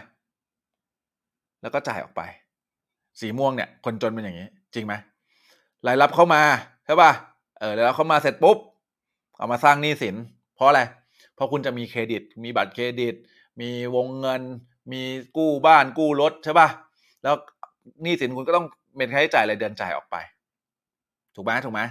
[1.61, 2.21] แล้วก็จ่ายออกไป
[3.19, 4.93] สีม่วงเนี่ย คนจนเป็นอย่างนี้ จริงไหม
[5.87, 6.41] รายรับเข้ามา
[6.85, 7.11] ใช่ป่ะ
[7.59, 8.57] เออแล้วเข้ามาเสร็จปุ๊บ
[9.37, 10.15] เอามาสร้างหนี้สิน
[10.55, 10.81] เพราะอะไร
[11.35, 13.15] เพราะคุณจะมีเครดิต มีบัตรเครดิต
[13.61, 14.41] มีวงเงิน
[14.91, 15.01] มี
[15.37, 16.67] กู้บ้านกู้รถใช่ป่ะ
[17.23, 17.35] แล้ว
[18.03, 18.65] หนี้สินคุณก็ต้อง
[18.97, 20.15] เป็นค่าใช้จ่ายรายเดือนจ่ายออกไป
[21.35, 21.81] ถูกไหมถูกไหม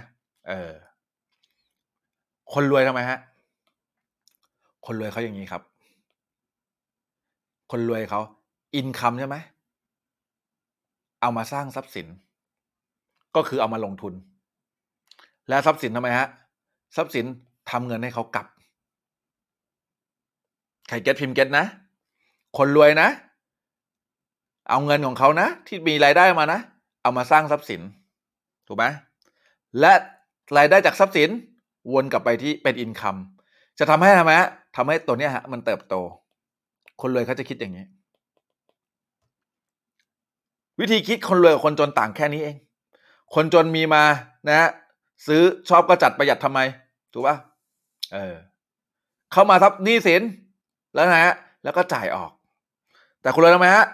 [0.47, 0.71] เออ
[2.53, 3.19] คนรวยทำไมฮะ
[4.85, 5.61] คนรวยเขาอย่างนี้ครับ
[7.71, 8.21] คนรวยเขา
[8.75, 9.35] อินคัมใช่ไหม
[11.21, 12.07] เอามาสร้างทรัพย์สิน
[13.35, 14.13] ก็คือเอามาลงทุน
[15.49, 16.27] และทรัพย์สินทำไมฮะ
[16.95, 17.25] ทรัพย์สิน
[17.71, 18.47] ทำเงินให้เขากลับ
[20.87, 21.65] ใครเก็ตพิมพ์เก็ตนะ
[22.57, 23.07] คนรวยนะ
[24.69, 26.59] เอาเงินของเขานะ ที่มีรายได้มานะ
[27.03, 27.81] เอามาสร้างทรัพย์สิน
[28.67, 28.85] ถูกไหม
[29.79, 29.93] และ
[30.57, 31.29] รายได้จากทรัพย์สิน
[31.93, 33.15] วนกลับไปที่เป็นอินคัม
[33.79, 35.95] จะทำให้ทำไมฮะทำให้ตัวเนี้ยฮะมันเติบโต
[37.01, 37.85] คนรวยเขาจะคิดอย่างนี้
[40.79, 42.55] วิธีคิดคนรวยกับคนจนต่างแค่นี้เอง
[43.35, 44.03] คนจนมีมา
[44.47, 44.69] นะฮะ
[45.27, 46.59] ซื้อชอบก็จัดประหยัดทำไม
[47.13, 47.35] ถูกป่ะ
[48.13, 48.35] เออ
[49.31, 50.21] เข้ามาทับหนี้สิน
[50.93, 51.33] แล้วนะฮะ
[51.63, 52.31] แล้วก็จ่ายออก
[53.21, 53.85] แต่คุณรวยทำไมฮะ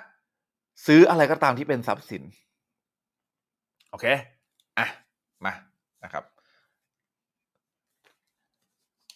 [0.85, 2.23] ซื้ออะไรก็ตามที่เป็นทรัพย์สิน
[3.89, 4.05] โอเค
[4.77, 4.87] อะ
[5.45, 5.53] มา
[6.03, 6.23] นะครับ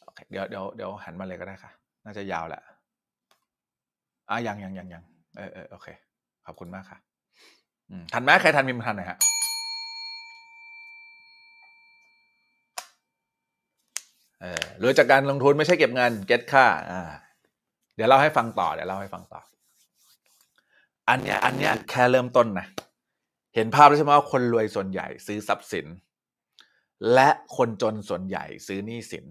[0.03, 1.71] โอเคเดี๋ยวเดี๋ยวเดี๋ยวหันมาเลยก็ได้ค่ะ
[2.05, 2.61] น่าจะยาวแหละ
[4.30, 5.03] อะยังยังยังยัง
[5.38, 5.88] เออเออโอเค
[6.45, 6.97] ขอบคุณมากค่ะ
[8.13, 9.17] ทันไหมใครทันมีมาทันหน่อยฮะ
[14.41, 17.01] เออรวยจากการลงทุนไม่ใช่เก็บเงินเก็ตค่าอ่า
[17.95, 19.41] เดี๋ยวเล่าให้ฟังต่อเดี๋ยวเล่าให้ฟังต่อ
[21.09, 22.67] อันเนี้ยอันเนี้ยแค่เริ่มต้นนะ
[23.55, 25.86] เห็นภาพแล้วใช่ไหมว่าคนรวยส่วนใหญ่ซื้อทรัพย์สิน
[27.13, 29.26] และคนจนส่วนใหญ่ซื้อหนี้สิน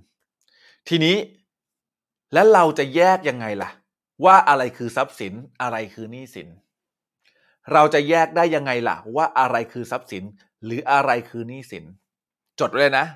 [0.89, 1.17] ทีนี้
[2.33, 3.71] แล้วเราจะแยกยังไงล่ะ
[4.25, 6.49] ว่าอะไรคือทรัพย์สินอะไรคือหนี้สิน
[7.73, 10.25] เราจะแยกได้ยังไงล่ะ ว่าอะไรคือทรัพย์สิน
[10.65, 11.85] หรืออะไรคือหนี้สิน
[12.61, 13.07] จดเลยนะ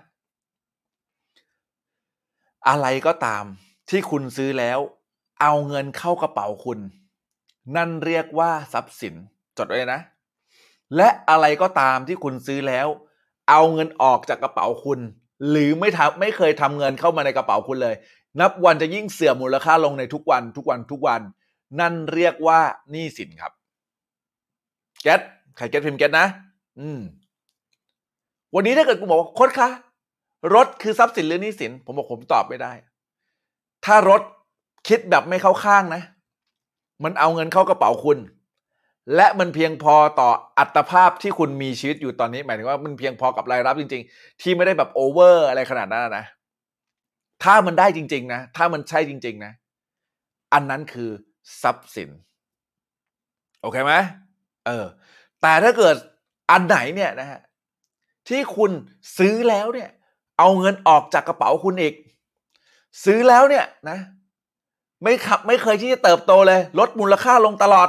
[2.69, 3.45] อะไรก็ตาม
[3.91, 4.79] ที่คุณซื้อแล้ว
[5.41, 6.79] เอาเงินเข้ากระเป๋าคุณ
[7.77, 9.15] นั่นเรียกว่าทรัพย์สิน
[9.59, 10.01] จดไว้เลยนะ
[10.97, 12.87] และอะไรก็ตามที่คุณซื้อแล้ว
[13.51, 15.01] เอาเงินออกจากกระเป๋าคุณ
[15.51, 17.95] หรือไม่ทำไม่เคยทำเงินเข้ามาในกระเป๋าคุณเลย
[18.41, 21.21] นับวันจะยิ่งเสื่อมมูลค่าลงในทุกวันทุกวันทุกวัน
[21.81, 22.61] นั่นเรียกว่า
[22.91, 23.53] หนี้สินครับ
[25.03, 25.21] เก็ต
[25.57, 26.27] ใครเก็ตพิมพ์เก็ตนะ
[26.81, 27.01] อืม
[28.55, 29.69] วันนี้ถ้าเกิดกูบอกว่าโค้ดคะ
[30.55, 32.73] รถคือทรัพย์สินหรือหนี้สิน ผมบอกผมตอบไม่ได้
[33.85, 34.23] ถ้ารถ
[34.89, 36.03] คิดแบบไม่เข้าข้างนะ
[37.05, 38.19] มันเอาเงินเข้ากระเป๋าคุณ
[39.17, 46.25] และมันเพียงพอต่ออัตภาพที่คุณมีชีวิตอยู่ตอนนี้ หมายถึงว่ามันเพียงพอกับรายรับจริง ๆ ที่ไม่ได้แบบโอเวอร์อะไรขนาดนั้นนะ
[47.45, 49.53] ถ้ามันได้จริง ๆ นะ ถ้ามันใช่จริง ๆ นะ
[50.53, 51.11] อันนั้นคือ
[51.63, 52.11] ทรัพย์สิน
[53.61, 53.95] โอเคไหม
[54.67, 54.85] เออ
[55.43, 55.97] แต่ถ้าเกิด
[56.51, 57.41] อันไหนเนี่ยนะฮะ
[58.29, 58.71] ที่คุณ
[59.19, 59.91] ซื้อแล้วเนี่ย
[60.39, 61.95] เอาเงินออกจากกระเป๋าคุณอีก
[63.05, 63.99] ซื้อแล้วเนี่ยนะ
[65.03, 67.89] ไม่ขยับไม่เคยที่จะเติบโตเลย ลดมูลค่าลงตลอด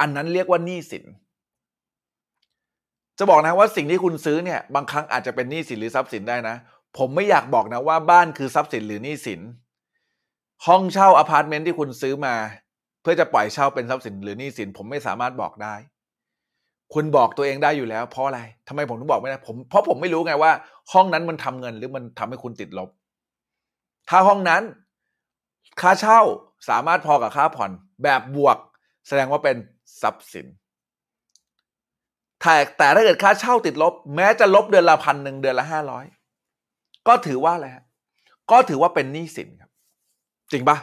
[0.00, 1.04] อันนั้นเรียกว่าหนี้สิน
[3.18, 6.56] จะบอกนะว่าสิ่งที่คุณซื้อเนี่ย บางครั้งอาจจะเป็นหนี้สินหรือทรัพย์สินได้นะ
[6.96, 9.40] ผมไม่อยากบอกนะว่าบ้านคือทรัพย์สินหรือหนี้สิน
[10.66, 12.34] ห้องเช่าอพาร์ตเมนต์ที่คุณซื้อมา
[13.02, 15.74] เพื่อจะปล่อยเช่าเป็นทรัพย์สินหรือหนี้สิน ผมไม่สามารถบอกได้
[16.94, 20.52] คุณบอกตัวเองได้อยู่แล้ว เพราะอะไรทำไมผมถึงบอกไม่ได้ผมเพราะผมไม่รู้ไงว่า
[20.92, 22.88] ห้องนั้นมันทำเงินหรือมันทำให้คุณติดลบ
[24.08, 24.62] ถ้าห้องนั้น
[25.80, 26.20] ค่าเช่า
[26.68, 27.70] สามารถพอกับค่าผ่อน
[28.02, 28.58] แบบบวก
[29.08, 29.56] แสดงว่าเป็น
[30.02, 30.46] ทรัพย์สิน
[32.40, 36.04] แต่แต่ถ้าเกิดค่าเช่าติดลบ แม้จะลบเดือนละพันหนึ่งเดือนละห้าร้อย
[37.08, 37.84] ก็ถือว่าอะไรฮะ
[38.50, 39.70] ก็ถือว่าเป็นหนี้สินครับ
[40.52, 40.76] จริงปะ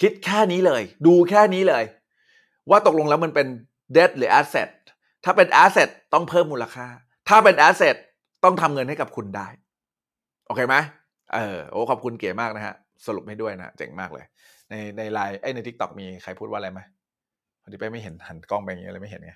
[0.00, 1.84] คิดแค่นี้เลย ดูแค่นี้เลย
[2.70, 3.46] ว่าตกลงแล้วมันเป็น
[3.96, 4.70] debt หรือ asset
[5.24, 6.86] ถ้าเป็น asset ต้องเพิ่มมูลค่า
[7.28, 7.96] ถ้าเป็น asset
[8.44, 9.48] ต้องทำเงินให้กับคุณได้
[10.46, 10.76] โอเคไหม
[11.34, 12.74] เออโอ้ขอบคุณเก๋มากนะฮะ
[13.06, 14.24] สรุปให้ด้วยนะ เจ๋งมากเลย
[14.70, 16.80] ในในไลน์ไอ้ใน TikTok มีใครพูดว่าอะไรไหม
[17.62, 19.34] พอดีไปไม่เห็นหันกล้องไปอย่างเงี้ยเลยไม่เห็นไง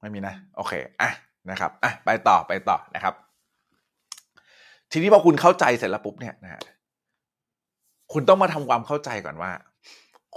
[0.00, 1.10] ไม่มีนะ โอเค อะ
[1.50, 3.14] นะครับอะไปต่อไปต่อนะครับ
[4.90, 6.60] ทีนี้พอคุณเข้าใจเสร็จแล้วปุ๊บเนี่ยนะฮะ
[8.12, 9.50] คุณต้องมาทำความเข้าใจก่อนว่า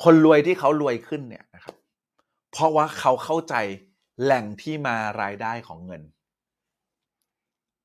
[0.04, 1.76] คนรวยที่เขารวยขึ้นเนี่ยนะครับ
[2.52, 3.56] เพราะว่าเขาเข้าใจ
[4.24, 6.02] แหล่งที่มารายได้ของเงิน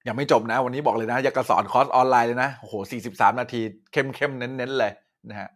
[0.07, 3.61] ยังไม่จบนะ วันนี้บอกเลยนะ อยากจะสอนคอร์สออนไลน์เลยนะโอ้โหสี่สิบสามนาที
[3.93, 4.93] เข้มเข้มเน้นเน้นเลย
[5.31, 5.49] นะฮะ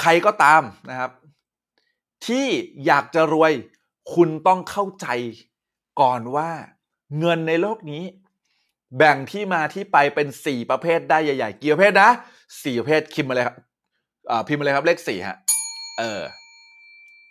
[0.00, 1.10] ใครก็ตามนะครับ
[2.26, 2.46] ที่
[2.86, 3.52] อยากจะรวย
[4.14, 5.06] คุณต้องเข้าใจ
[6.00, 6.50] ก่อนว่า
[7.18, 8.02] เงินในโลกนี้
[8.98, 12.08] แบ่งที่มาที่ไปเป็นสี่ประเภทได้ใหญ่ๆกี่ประเภทนะ
[12.62, 13.56] สี่ประเภทคิมมาเลยครับ
[14.48, 15.36] พิมพ์มาเลยครับเลขสี่ฮะ
[15.98, 16.22] เออ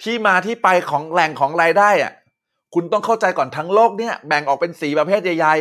[0.03, 2.13] ที่มาที่ไปของแหล่งของรายได้อะ
[2.73, 5.55] คุณต้องเข้าใจก่อนทั้งโลกเนี่ยแบ่งออกเป็นสีประเภทใหญ่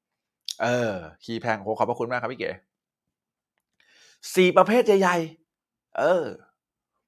[0.00, 0.92] ๆเออ
[1.24, 2.50] คีย์แพงโหขอบพระคุณมากครับพี่เก๋
[4.34, 6.24] สี่ประเภทใหญ่ๆเออ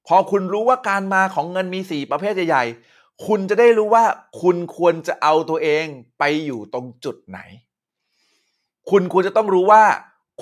[0.07, 4.05] พอคุณรู้ว่าการมาของเงินมีสี่ประเภทใหญ่ๆ คุณจะได้รู้ว่า
[4.41, 5.85] คุณควรจะเอาตัวเอง
[6.19, 7.39] ไปอยู่ตรงจุดไหน
[8.89, 9.83] คุณควรจะต้องรู้ว่า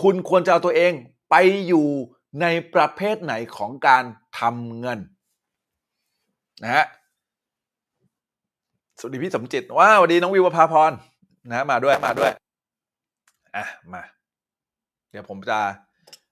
[0.01, 0.93] คุณควรจะเอาตัวเอง
[1.29, 1.35] ไป
[1.67, 1.87] อยู่
[2.41, 4.03] ในประเภทไหนของการ
[4.39, 4.99] ทำเงิน
[6.63, 6.85] นะฮะ
[8.99, 10.91] สวัสดีพี่สมจิตว้าสวัสดีน้องวิวภาพร
[11.49, 12.31] นะมาด้วยมาด้วย
[13.55, 14.03] อะมา
[15.11, 15.59] เดี๋ยวผมจะ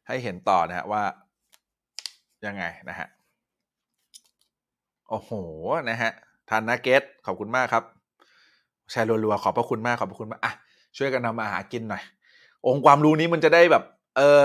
[0.08, 1.04] ให้เห็นต่อนะฮะว่า
[2.46, 3.08] ยังไงนะฮะ
[5.10, 5.32] โอ้โห
[5.90, 6.12] นะฮะ
[6.50, 7.84] ทานนาเกตขอบคุณมากครับ
[8.92, 10.54] แชร์รัวๆขอบพระคุณมากขอบพระคุณมากอะ
[10.98, 12.04] ช่วยกันทำมาหากินหน่อย
[12.68, 13.84] องค์ความรู้นี้มันจะได้แบบ
[14.18, 14.44] เออ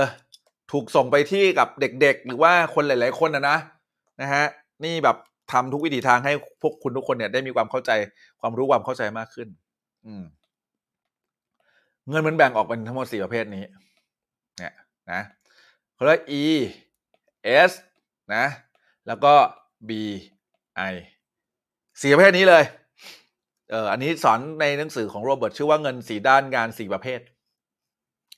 [0.72, 3.58] ถูกส่งไปที่กับเด็กๆ หรือว่าคนหลาย ๆ คนนะนะ
[4.20, 4.44] นะฮะ
[4.84, 5.16] นี่แบบ
[5.52, 6.32] ทำทุกวิถีทางให้
[6.62, 7.90] พวกคุณทุกคนเนี่ยได้มีความเข้าใจ
[8.40, 9.48] ความรู้ความเข้าใจมากขึ้น
[10.06, 10.24] อืม
[12.08, 13.64] เงินมันแบ่งออกเป็นทั้งหมดสี่ประเภทนี้
[14.58, 14.74] เนี่ย
[15.12, 15.20] นะ
[15.94, 16.44] เขาเรียก E
[17.68, 17.72] S
[18.34, 18.44] นะ
[19.06, 19.34] แล้วก็
[19.88, 19.90] B
[20.92, 20.94] I
[22.02, 22.64] สี่ประเภทนี้เลย
[23.70, 27.20] เอออันนี้สอนในหนังสือของโรเบิร์ตชื่อว่าเงินสี่ด้านงานสี่ประเภท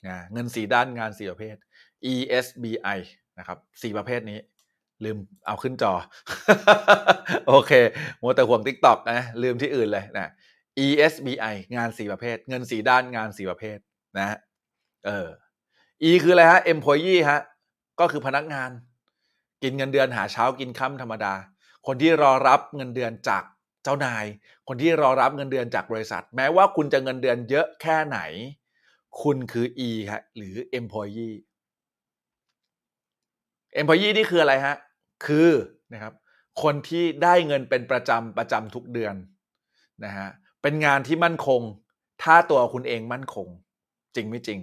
[0.06, 1.56] นะเงินสี่ด้านงานสี่ประเภท
[2.12, 2.64] E S B
[2.96, 2.98] I
[3.38, 4.38] นะครับสี่ประเภทนี้
[5.04, 5.92] ลืมเอาขึ้นจอ
[7.48, 7.72] โอเค
[8.22, 10.30] มัวแต่ห่วง Tik t o อกนะลืมที่อื่นเลยนะ
[10.86, 13.78] ESBI งานสี่ประเภท เงินสีด้านงานสี่ประเภท
[14.18, 14.36] นะ
[15.06, 15.26] เออ
[16.08, 17.40] E คืออะไรฮะ employee ฮะ
[18.00, 18.70] ก็คือพนักงาน
[19.62, 21.34] กินเงินเดือนหาเช้ากินค่ำธรรมดา
[21.86, 23.42] คนที่รอรับเงินเดือนจาก
[23.84, 24.24] เจ้านาย
[24.68, 28.18] คนที่รอรับเงินเดือนจากบริษัท แม้ว่าคุณจะเงินเดือนเยอะแค่ไหน
[29.22, 31.36] คุณคือ E ฮะหรือ employee
[33.80, 34.76] employee นี่คืออะไรฮะ
[35.26, 35.50] คือ
[35.92, 36.14] นะครับ
[36.62, 39.14] คนที่ได้เงินเป็นประจำประจำทุกเดือน
[40.04, 40.28] นะฮะ
[40.62, 41.60] เป็นงานที่มั่นคง
[42.22, 43.48] ถ้าตัวคุณเองมั่นคง
[44.16, 44.60] จริงไม่จริง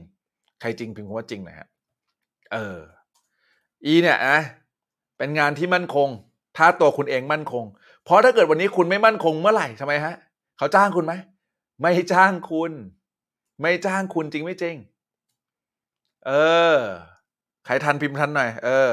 [0.61, 1.67] ใครจริงพิมพ์ว่าจริงนะฮะ
[2.53, 2.77] เออ
[3.91, 4.39] E เนี่ยนะ
[5.17, 6.09] เป็นงานที่มั่นคง
[6.57, 7.65] ถ้าตัวคุณเองมั่นคง
[8.03, 10.15] เพราะถ้าเกิดวันนี้คุณไม่มั่นคงเมื่อไหร่ทำไมฮะ
[10.57, 11.13] เขาจ้างคุณไหม
[11.81, 12.71] ไม่จ้างคุณ
[13.61, 14.75] ไม่จ้างคุณจริงไม่จริง
[16.25, 16.31] เอ
[16.73, 16.75] อ
[17.65, 18.91] ใครทันพิมพ์ทันหน่อย เออ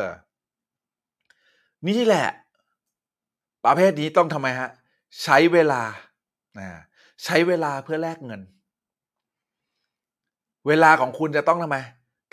[1.88, 2.28] นี่แหละ
[3.64, 4.70] ประเภทนี้ต้องทำไมฮะ
[5.22, 5.82] ใช้เวลา
[7.24, 8.40] ใช้เวลาเพื่อแลกเงิน
[10.66, 11.76] เวลาของคุณจะต้องทำไม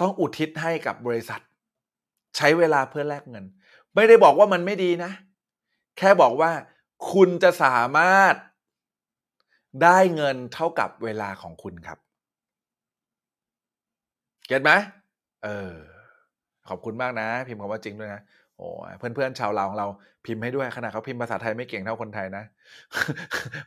[0.01, 1.41] ต้องอุทิศให้กับบริษัท
[2.37, 3.45] ใช้เวลาเพื่อแลกเงิน
[3.95, 5.11] ไม่ได้บอกว่ามันไม่ดีนะ
[5.97, 6.51] แค่บอกว่า
[7.11, 8.35] คุณจะสามารถ
[9.83, 11.97] ได้เงินเท่ากับเวลาของคุณครับ
[14.47, 14.71] เก็ตไหม
[15.43, 15.73] เออ
[16.69, 18.21] ขอบคุณมากนะ พิมพ์คำว่าจริงด้วยนะ
[18.57, 18.67] โอ้
[18.99, 19.87] เพื่อนเพื่อนๆชาวลาของเรา
[20.25, 22.43] พิมพ์ให้ด้วยขนาดเขาพิมพ์ภาษาไทยไม่เก่งเท่าคนไทยนะ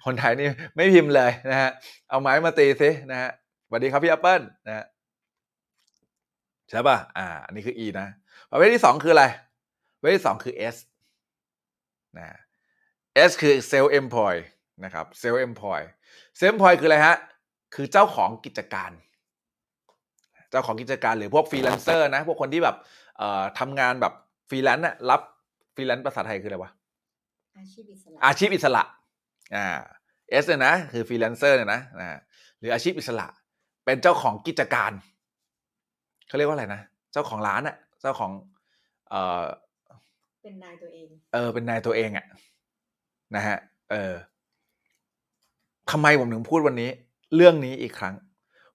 [0.06, 1.70] คนไทยนี่ไม่พิมพ์เลยนะฮะ
[2.08, 3.30] เอาไม้มาตีซินะฮะ
[3.66, 4.84] สวัสดีครับพี่แอปเปิลนะฮะ
[6.70, 8.06] ใช่ป่ะอ่า อันนี้คือ E นะ
[8.50, 9.24] ประเภทที่สองคืออะไร
[9.98, 10.76] เภทที่สองคือ S
[12.18, 12.26] นะ
[13.28, 14.34] S คือ self employ
[14.84, 15.80] นะครับ self employ
[16.38, 17.16] self employ คืออะไรฮะ
[17.74, 18.90] คือเจ้าของกิจการ
[20.50, 22.76] เจ้าของกิจการหรือพวกฟรีแลนเซอร์นะ พวกคนที่แบบ
[23.18, 24.14] เอ่อทำงานแบบ
[24.48, 25.20] ฟรีแลนซ์น่ะรับ
[25.74, 26.70] ฟรีแลนซ์ภาษาไทยคืออะไรวะ
[27.58, 28.82] อาชีพอิสระ อาชีพอิสระ
[29.54, 29.66] อ่า
[30.42, 32.06] S เนี่ยนะ คือฟรีแลนเซอร์เนี่ยนะนะ
[32.58, 33.26] หรืออาชีพอิสระ
[33.84, 34.92] เป็นเจ้าของกิจการ
[36.28, 36.80] เขาเรียกว่าอะไรนะ
[37.12, 38.30] เจ้าของร้านอะเจ้าของ
[39.08, 39.44] เอ่อ
[40.46, 42.26] เป็นนายตัวเอง เออ เป็นนายตัวเองอะ
[43.34, 43.58] นะฮะ
[43.90, 44.14] เออ
[45.90, 46.90] ทำไมผมถึงพูดวันนี้
[47.36, 48.14] เรื่องนี้อีกครั้ง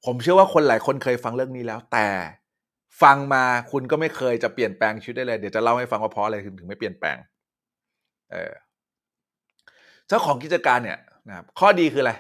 [0.05, 2.07] ผมเชื่อว่าคนหลายคนเคยฟังเรื่องนี้แล้ว แต่
[3.01, 7.17] ฟังมาคุณก็ไม่เคยจะเปลี่ยนแปลงชีวิตได้เลย เดี๋ยวจะเล่าให้ฟังว่าเพราะอะไรถึงไม่เปลี่ยนแปลง
[8.32, 8.51] เออ
[10.07, 12.13] เจ้าของกิจการเนี่ยนะครับข้อดีคืออะไร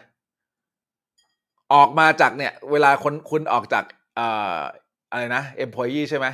[1.73, 3.83] ออกมาจากเนี่ย เวลาคนคุณออกจาก
[4.15, 4.57] เอ่อ
[5.11, 6.27] อะไรนะ employee ใช่ไหม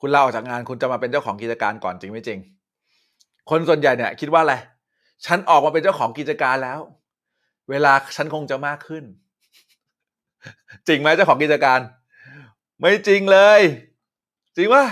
[0.00, 2.38] คุณลาออกจากงานคุณจะมาเป็นเจ้าของกิจการก่อนจริงไม่จริง
[3.50, 4.54] คนส่วนใหญ่เนี่ยคิดว่าอะไร
[5.26, 6.80] ฉันออกมาเป็นเจ้าของกิจการแล้ว
[7.70, 9.04] เวลาฉันคงจะมากขึ้น
[10.88, 11.80] จริงไหมเจ้าของกิจการ
[12.80, 13.60] ไม่จริงเลย
[14.56, 14.84] จริงว่า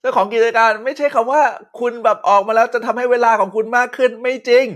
[0.00, 1.42] เจ้าของกิจการไม่ใช่คำว่า
[1.80, 4.66] คุณแบบออกมาแล้วจะทำให้เวลาของคุณมากขึ้น ไม่จริง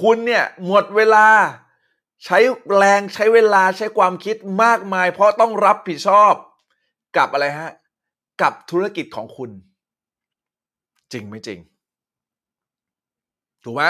[0.00, 1.26] คุณเนี่ยหมดเวลา
[2.24, 2.38] ใช้
[2.76, 6.34] แรงใช้เวลาใช้ความคิดมากมาย เพราะต้องรับผิดชอบ
[7.16, 7.70] กับอะไรฮะ
[8.42, 9.50] กับธุรกิจของคุณ
[11.12, 11.58] จริงไม่จริง
[13.64, 13.84] ถูกไหม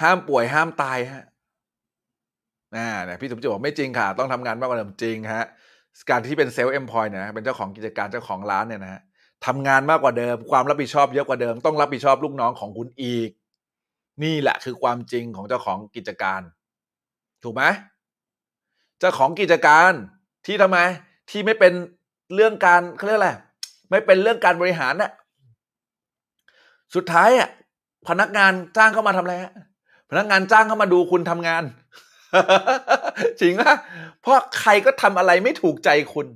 [0.00, 1.24] ห้ามป่วยห้ามตายฮะ
[2.76, 5.44] อ่าเนี่ยพี่สมจิตบอกไม่จริงค่ะ ต้องทำงานมากกว่าเดิมจริงฮะ
[6.10, 9.00] การที่เป็นเซลล์เอ็มพอยเนี่ยนะเป็นเจ้าของกิจการเจ้าของร้านเนี่ยนะฮะ
[9.46, 13.30] ทำงานมากกว่าเดิม ความรับผิดชอบเยอะกว่าเดิม ต้องรับผิดชอบลูกน้องของคุณอีก
[14.24, 16.40] นี่แหละคือความจริงของเจ้าของกิจการ
[17.42, 17.62] ถูกไหม
[19.00, 19.92] เจ้าของกิจการ
[20.48, 20.78] ที่ทำไม
[21.30, 21.72] ที่ไม่เป็น
[22.34, 23.30] เรื่องการเขาเรียกอะไร
[23.90, 25.10] ไม่เป็นเรื่องการบริหารน่ะ
[26.94, 27.48] สุดท้ายอะ
[28.08, 29.52] พนักงานจ้างเข้ามาทำอะไรฮะ
[30.10, 31.62] พนักงานจ้างเข้ามาดูคุณทำงาน
[33.40, 33.74] จริงปะ
[34.20, 36.26] เพราะใครก็ทำอะไรไม่ถูกใจคุณ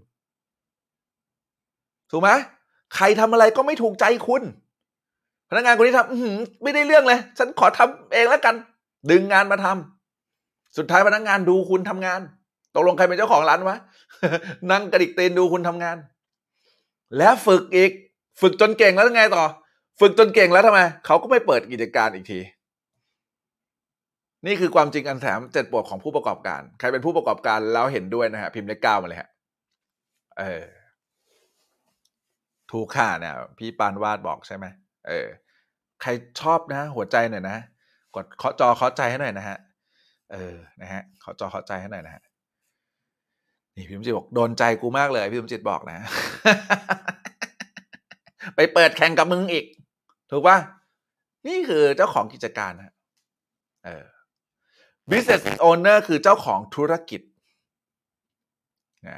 [2.10, 2.30] ถูกไหม
[2.96, 4.42] ใครทำอะไรก็ไม่ถูกใจคุณ
[5.50, 8.54] พนักงานคนนี้ทำอื้อหือไม่ได้เรื่องเลย ฉันขอทำเองแล้วกัน
[9.10, 12.20] ดึงงานมาทำสุดท้ายพนักงานดูคุณทำงาน
[12.74, 13.78] ตกลงใครเป็นเจ้าของร้านวะ
[14.70, 15.96] นั่งกระดิกตีนดูคุณทำงาน
[17.18, 17.90] แล้วฝึกอีก
[18.40, 19.44] ฝึกจนเก่งแล้วไงต่อ
[20.00, 22.40] ฝึกจนเก่งแล้วทำไมเขาก็ไม่เปิดกิจการอีกที
[24.46, 29.28] นี่คือความจริงอันแถมเจ็ดปวดของผู้ประกอบการ ใครเป็นผู้ประกอบการแล้วเห็นด้วยนะฮะพิมพ์เลขเก้ามาเลยฮะ
[30.38, 30.62] เออ
[32.72, 34.66] ถูกค่ะเนี่ยพี่ปานวาดบอกใช่ไหม
[35.08, 35.26] เออ
[36.02, 36.10] ใคร
[36.40, 37.56] ชอบนะ หัวใจหน่อยนะ
[38.14, 39.58] กดเคาะจอเคาะใจให้หน่อยนะฮะ
[40.32, 42.22] เออนะฮะเคาะจอเคาะใจให้หน่อยนะฮะ
[43.76, 45.98] นี่พี่สมจิตบอกโดนใจกูมากเลย พี่สมจิตบอกนะ
[48.56, 49.64] ไปเปิดแข่งกับมึงอีก
[50.30, 50.56] ถูกป่ะ
[51.46, 52.92] นี่คือเจ้าของกิจการนะ
[53.84, 54.04] เออ
[55.10, 57.20] business owner คือเจ้าของธุรกิจ
[59.08, 59.16] นะ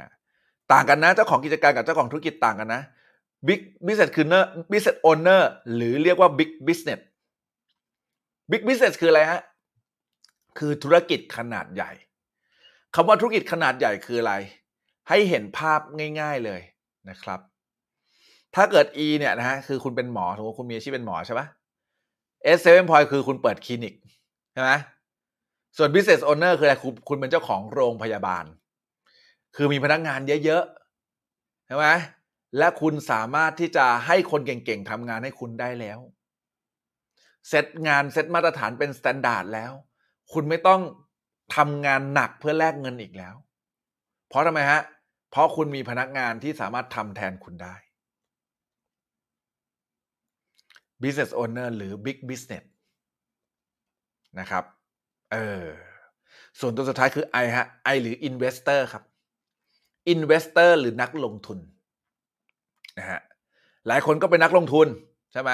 [0.71, 2.81] ต่างกันนะ เจ้าของกิจการกับเจ้าของธุรกิจต่างกันนะ
[3.47, 4.25] big business คือ
[4.71, 5.41] business owner
[5.75, 7.01] หรือเรียกว่า big business
[8.51, 9.41] big business คืออะไรฮะ
[10.57, 11.91] คือธุรกิจขนาดใหญ่
[12.95, 14.33] คำว่าธุรกิจขนาดใหญ่คืออะไร
[15.09, 15.79] ให้เห็นภาพ
[16.19, 16.61] ง่าย ๆเลย
[17.09, 17.39] นะครับ
[18.55, 21.47] ถ้าเกิด E เนี่ยนะฮะคือคุณเป็นหมอสมมติคุณมีอาชีพเป็นหมอใช่ปะ
[22.57, 23.93] S7 point คือคุณเปิดคลินิก
[24.53, 24.71] ใช่ไหม
[25.77, 28.45] ส่วน business owner คืออะไรคุณคุณเป็นเจ้าของโรงพยาบาล
[29.55, 31.87] คือมีพนักงานเยอะๆใช่ไหม
[32.57, 35.99] และคุณสามารถที่จะให้คนเก่งๆทำงานให้คุณได้แล้ว
[37.49, 39.71] เซตงานเซตมาตรฐานเป็น standard แล้ว
[40.33, 40.81] คุณไม่ต้อง
[41.55, 43.35] ทำงานหนักเพื่อแลกเงินอีกแล้ว
[44.29, 44.81] เพราะทำไมฮะ
[45.31, 47.75] เพราะคุณมีพนักงานที่สามารถทำแทนคุณได้
[51.01, 52.65] business owner หรือ big business
[54.39, 54.63] นะครับ
[55.31, 55.65] เออ
[56.59, 59.03] ส่วนตัวสุดท้ายคือ I ฮะ I หรือ investor ครับ
[60.13, 61.59] investor หรือนักลงทุน
[62.97, 63.21] นะฮะ
[63.87, 64.87] หลายคนก็เป็นนักลงทุน
[65.31, 65.51] ใช่ไหม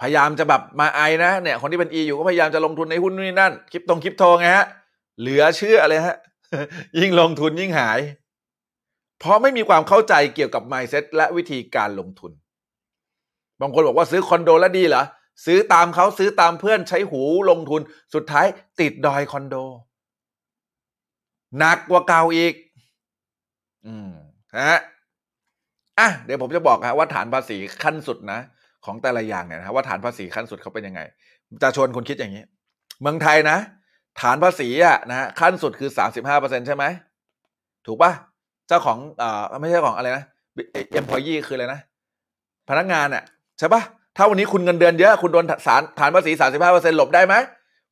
[0.00, 4.66] พยายามจะแบบมาไอนะเนี่ยคนที่เป็น E อยู่ก็พยายามจะลงทุนในหุ้นนี่นั่นคริปตรงคริปโตไงฮะ
[5.20, 6.16] เหลือเชื่อเลยฮะ
[6.98, 8.00] ยิ่งลงทุนยิ่งหาย
[9.20, 12.32] เพราะไม่มีความเข้าใจเกี่ยวกับ mindset และวิธีการลงทุน
[13.60, 15.04] บางคนบอกว่าซื้อคอนโดแล้วดีเหรอ
[15.46, 17.80] ซื้อตามเขาซื้อตามเพื่อนใช้หูลงทุน
[18.14, 18.46] สุดท้าย
[18.80, 19.56] ติดดอยคอนโด
[21.58, 22.54] หนักกว่าเก่าอีก
[23.86, 24.10] อืม
[24.58, 24.78] ฮะ
[25.98, 28.40] อะเดี๋ยวผมจะบอกฮะว่าฐานภาษีขั้นสุดนะ
[28.84, 31.00] ของแต่ละอย่างเนี่ยนะว่าฐานภาษีขั้นสุดเขาเป็นยังไง
[31.62, 32.42] จะชวนคุณคิดอย่างนี้
[33.00, 33.58] เมืองไทยนะ
[34.20, 36.84] ฐานภาษีอะนะฮะขั้นสุดคือสามสิบห้าเปอร์เซ็นใช่ไหม
[37.86, 38.12] ถูกปะ
[38.68, 40.24] เจ้าของเอ่อไม่ใช่ของอะไรนะ
[40.92, 41.80] เอ็มพอยี่คืออะไรนะ
[42.68, 43.22] พนักงานอะ
[43.58, 43.82] ใช่ปะ
[44.16, 47.34] ถ้าวันนี้คุณเงินเดือนเยอะคุณโดนสารฐานภาษีสามสิบห้าเปอร์เซ็นหลบได้ไหม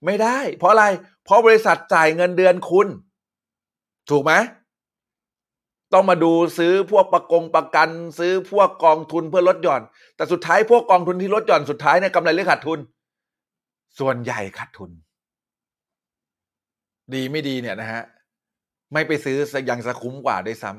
[0.07, 0.85] ไม่ได้ เพราะอะไร
[1.25, 2.87] เพราะบริษัทจ่ายเงินเดือนคุณ
[4.11, 4.33] ถูกไหม
[5.93, 9.83] ต้องมาดูซื้อพวกประกงประกัน ซื้อพวกกองทุนเพื่อลดหย่อน
[10.17, 12.79] แต่สุดท้ายพวกกองทุนที่ลดหย่อนสุดท้ายเนี่ยกำไรหรือขาดทุน
[13.99, 14.91] ส่วนใหญ่ขาดทุน
[17.15, 18.03] ดีไม่ดีเนี่ยนะฮะ
[18.93, 19.37] ไม่ไปซื้อ
[19.71, 20.73] ยังจะคุ้มกว่าได้ซ้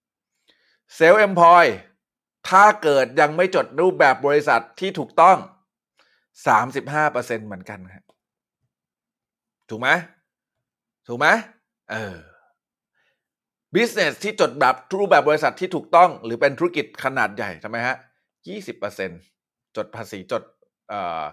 [0.00, 1.66] ำเซลล์เอ็มพอย
[2.48, 5.38] ถ้าเกิดยังไม่จดรูปแบบบริษัทที่ถูกต้อง
[6.46, 8.04] สามสิบห้าเปอร์เซ็นเหมือนกันครับ
[9.70, 9.88] ถูกไหม
[11.08, 11.26] ถูกไหม
[11.92, 12.16] เออ
[13.74, 17.96] business ที่จดแบบรูปแบบบริษัทที่ถูกต้อง หรือเป็นธุรกิจขนาดใหญ่ทำไมฮะ
[18.48, 19.10] ยี่สิบเปอร์เซ็น
[19.76, 20.42] จดภาษีจด
[20.88, 21.24] เอ่อ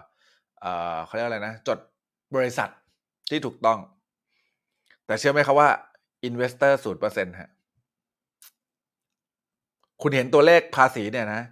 [0.60, 1.78] เอ่อเขาเรียกอะไรนะ จด
[2.36, 2.70] บริษัท
[3.30, 3.78] ที่ถูกต้อง
[5.06, 5.70] แต่เชื่อไหมครับว่า
[6.28, 7.50] investor ศูนย์เปอร์เซ็นต์ฮะ
[10.02, 11.42] คุณเห็นตัวเลขภาษีเนี่ยนะ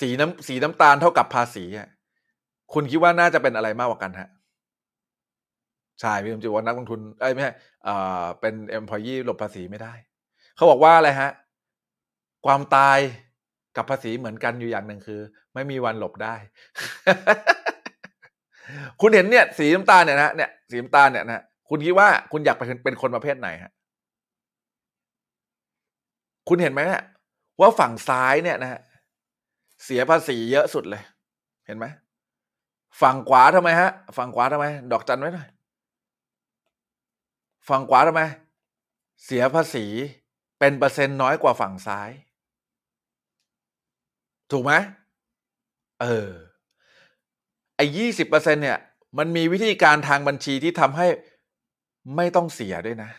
[0.00, 1.88] สีน้ำสีน้ำตาลเท่ากับภาษีอะ
[2.74, 4.28] คุณคิดว่าน่าจะเป็นอะไรมากกว่ากันฮะ
[6.00, 7.52] ใช่พี่ผมจะว่านักลงทุนเอ้ไม่ใช่
[7.84, 9.92] เอ่อเป็น employee หลบภาษีไม่ได้
[10.56, 11.30] เขาบอกว่าอะไรฮะ
[12.46, 12.98] ความตาย
[13.76, 15.20] กับภาษีเหมือนกันอยู่อย่างหนึ่งคือ
[15.54, 16.34] ไม่มีวันหลบได้
[19.00, 23.72] คุณเห็นเนี่ย สีน้ำตาลเนี่ยนะเนี่ยสีน้ำตาลเนี่ยนะคุณคิดว่าคุณอยากเป็นเป็นคนประเภทไหนฮะ
[26.48, 27.02] คุณเห็นไหมเนี่ย
[27.60, 28.80] ว่าฝั่งซ้ายเนี่ยนะฮะ
[29.84, 31.02] เสียภาษีเยอะสุดเลย
[31.66, 31.86] เห็นไหม
[33.00, 35.48] ฝั่งขวาทำไมฮะ ฝั่งขวาทำไม ดอกจันไว้หน่อย
[37.68, 38.22] ฝั่งขวาทำไม
[39.24, 39.86] เสียภาษี
[40.58, 42.10] เป็นเปอร์เซ็นต์น้อยกว่าฝั่งซ้าย
[44.50, 44.72] ถูกไหม
[46.00, 46.30] เออ
[47.78, 48.78] ไอ้ยี่สิบเปอร์เซ็นเนี่ย
[49.18, 51.06] มันมีวิธีการทางบัญชีที่ทำให้
[52.16, 53.10] ไม่ต้องเสียด้วยนะ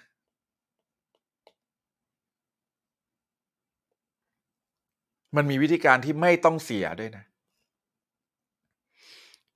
[5.36, 7.24] มันมีวิธีการที่ไม่ต้องเสียด้วยนะ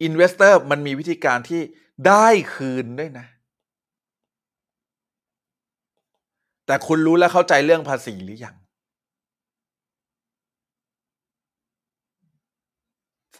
[0.03, 1.61] investor มันมีวิธีการที่
[2.07, 3.27] ได้คืนด้วยนะ
[6.65, 8.55] แต่คุณรู้และเข้าใจเรื่องภาษีหรือยัง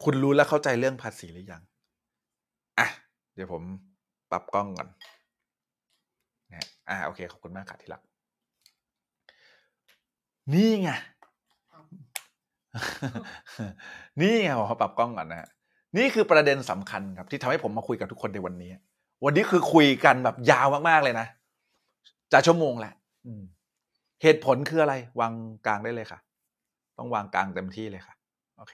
[0.04, 1.62] คุณรู้และเข้าใจเรื่องภาษีหรือยัง
[2.80, 2.88] อะ
[3.36, 3.64] เดี๋ยวผม
[4.32, 4.88] ปรับกล้องก่อน
[6.54, 8.02] นะอ่าโอเคขอบคุณมากค่ะที่รัก
[10.54, 10.90] นี่ไง
[14.22, 15.50] นี่ไงผมขอปรับกล้องก่อนนะฮะ
[15.98, 18.72] นี่คือประเด็นสำคัญครับ ที่ทำให้ผมมาคุยกับทุกคนในวันนี้
[19.26, 21.28] วันนี้คือคุยกันแบบยาวมากๆเลยนะ
[22.34, 22.94] จะชั่วโมงแหละ
[24.22, 25.34] เหตุผลคืออะไร วาง
[25.66, 26.20] กลางได้เลยค่ะ
[26.98, 28.16] ต้องวางกลางเต็มที่เลยค่ะ
[28.58, 28.74] โอเค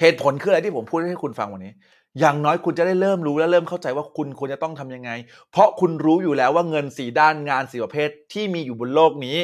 [0.00, 1.72] เหตุผลคืออะไรที่ผมพูดให้คุณฟังวันนี้
[2.20, 5.10] อย่างน้อยคุณจะได้เริ่มรู้และเริ่มเข้าใจว่าคุณควรจะต้องทำยังไง
[5.50, 9.38] เพราะคุณรู้อยู่แล้วว่าเงินสี่ด้านงานสี่ประเภทที่มีอยู่บนโลกนี้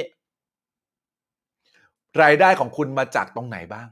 [2.22, 3.88] รายได้ของคุณมาจากตรงไหนบ้าง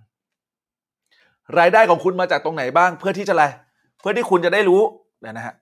[1.58, 3.44] รายได้ของคุณมาจากตรงไหนบ้าง เพื่อที่จะอะไร
[4.00, 4.80] เพื่อที่คุณจะได้รู้
[5.20, 5.54] เดี๋ยวนะฮะ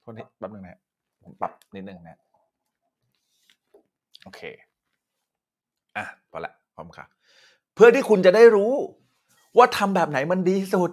[0.00, 0.80] โทษนี้แป๊บนึงนะฮะ
[1.22, 2.18] ผมปรับนิดนึงนะ
[4.24, 4.40] โอเค
[5.96, 7.04] อะพอละพร้อมค่ะ
[7.74, 8.72] เพื่อที่คุณจะได้รู้
[9.56, 10.90] ว่าทำแบบไหนมันดีที่สุด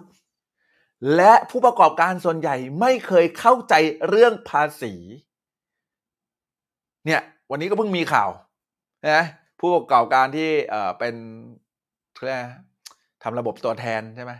[1.16, 3.74] และผู้ประกอบการส่วนใหญ่ไม่เคยเข้าใจ
[4.08, 4.94] เรื่องภาษี
[7.06, 8.30] เนี่ย วันนี้ก็เพิ่งมีข่าว
[9.10, 9.24] นะ
[9.60, 11.14] ผู้ประกอบการที่เอ่อเป็น
[12.24, 12.46] เรียกอะไร
[13.22, 14.32] ทำระบบตัวแทนใช่ไหม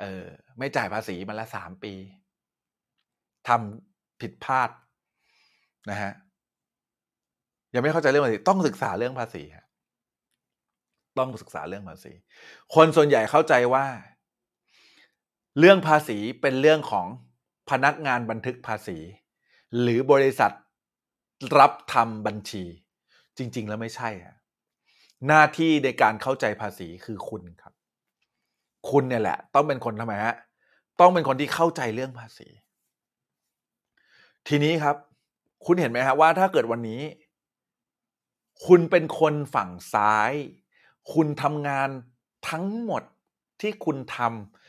[0.00, 0.24] เออ
[0.58, 1.92] ไม่จ่ายภาษีมาละสามปี
[3.48, 4.70] ทำผิดพลาด
[5.90, 6.12] นะฮะ
[7.74, 9.63] ยังไม่เข้าใจเรื่องภาษีต้องศึกษาเรื่องภาษีฮะ
[11.18, 12.12] ต้องศึกษาเรื่องภาษี
[12.74, 13.86] คนส่วนใหญ่เข้าใจว่า
[15.58, 17.06] เรื่องภาษีเป็นเรื่องของ
[17.70, 18.98] พนักงานบันทึกภาษี
[19.80, 20.52] หรือบริษัท
[21.58, 22.64] รับทำบัญชี
[23.38, 24.36] จริง ๆ แล้วไม่ใช่ฮะ
[25.26, 27.74] หน้าที่ในการเข้าใจภาษีคือคุณครับ
[28.90, 30.36] คุณเนี่ยแหละ ต้องเป็นคนทำไมฮะ
[31.00, 32.48] ต้องเป็นคนที่เข้าใจเรื่องภาษี
[34.48, 34.96] ทีนี้ครับ
[35.66, 37.02] คุณเห็นไหมฮะว่าถ้าเกิดวันนี้
[38.66, 40.32] คุณเป็นคนฝั่งซ้าย
[41.12, 41.88] คุณทำงาน
[42.50, 43.02] ทั้งหมด
[43.60, 44.18] ที่คุณท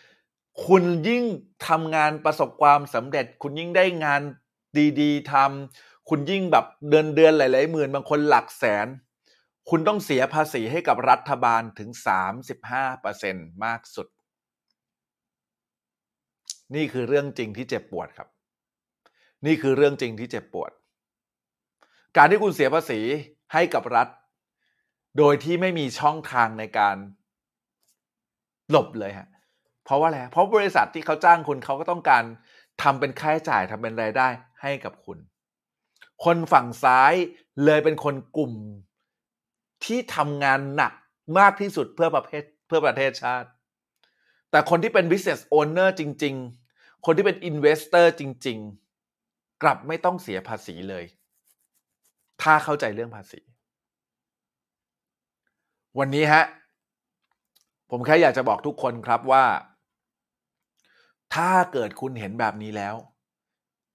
[0.06, 1.24] ำคุณยิ่ง
[1.68, 4.22] ทำงานประสบความสำเร็จ คุณยิ่งได้งาน
[5.02, 8.88] ดีๆทำคุณยิ่งแบบเดือนเดือนๆหลายๆหมื่นบางคนหลักแสน
[9.70, 11.90] คุณต้องเสียภาษีให้กับรัฐบาลถึง
[12.62, 14.08] 35%มากสุด
[16.76, 18.30] นี่คือเรื่องจริงที่เจ็บปวดครับ
[19.46, 20.72] นี่คือเรื่องจริงที่เจ็บปวด
[22.18, 23.00] การที่คุณเสียภาษี
[23.54, 24.08] ให้กับรัฐ
[25.18, 26.98] โดยที่ไม่มีช่องทางในการ
[28.72, 29.28] หลบเลยฮะ
[29.84, 32.24] เพราะว่าอะไรเพราะบริษัทที่เขาจ้างคุณเขาก็ต้องการ
[32.82, 34.28] ทำเป็นค่าใช้จ่ายทำเป็นรายได้
[34.62, 35.18] ให้กับคุณ
[36.26, 37.14] คนฝั่งซ้าย
[37.66, 38.54] เลยเป็นคนกลุ่ม
[39.86, 40.94] ที่ทำงานหนัก
[41.40, 43.50] มากที่สุดเพื่อประเทศเพื่อประเทศชาติ
[44.52, 46.36] แต่คนที่เป็น business owner จริง
[46.70, 48.58] ๆ คนที่เป็น investor จริง
[49.12, 51.06] ๆ กลับไม่ต้องเสียภาษีเลย
[52.42, 53.42] ถ้าเข้าใจเรื่องภาษี
[56.00, 56.44] วันนี้ฮะ
[57.92, 59.46] ผมแค่อยากจะบอกทุกคนครับว่า
[61.36, 62.96] ถ้าเกิดคุณเห็นแบบนี้แล้ว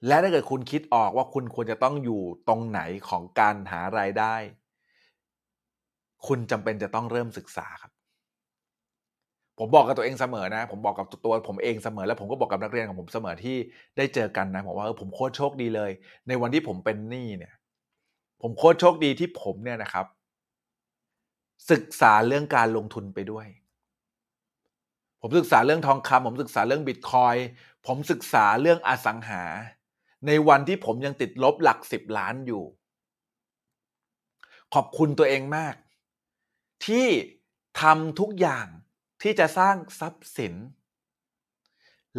[0.07, 4.35] และถ้าเกิดคุณคิดออกว่าคุณควรจะต้องอยู่ตรงไหนของการหารายได้
[6.27, 7.93] คุณจำเป็นจะต้องเริ่มศึกษาครับ
[9.59, 13.57] ผมบอกกับตัวเองเสมอนะ ผมบอกกับตัวผมเองเสมอ แล้วผมก็บอกกับนักเรียนของผมเสมอที่
[13.97, 15.91] ได้เจอกันนะผมว่าเออผมโคตรโชคดีเลย
[16.29, 17.55] ในวันที่ผมเป็นหนี้เนี่ย
[18.43, 20.07] ผมโคตรโชคดีที่ผมเนี่ยนะครับ
[21.71, 23.47] ศึกษาเรื่องการลงทุนไปด้วย
[25.21, 27.37] ผมศึกษาเรื่องทองคำผมศึกษาเรื่องบิตคอย
[27.87, 29.45] ผมศึกษาเรื่องอสังหา
[30.27, 32.65] ในวันที่ผมยังติดลบหลักสิบล้านอยู่
[34.75, 35.75] ขอบคุณตัวเองมาก
[36.87, 37.07] ที่
[37.81, 38.67] ทำทุกอย่าง
[39.23, 40.55] ที่จะสร้างทรัพย์สิน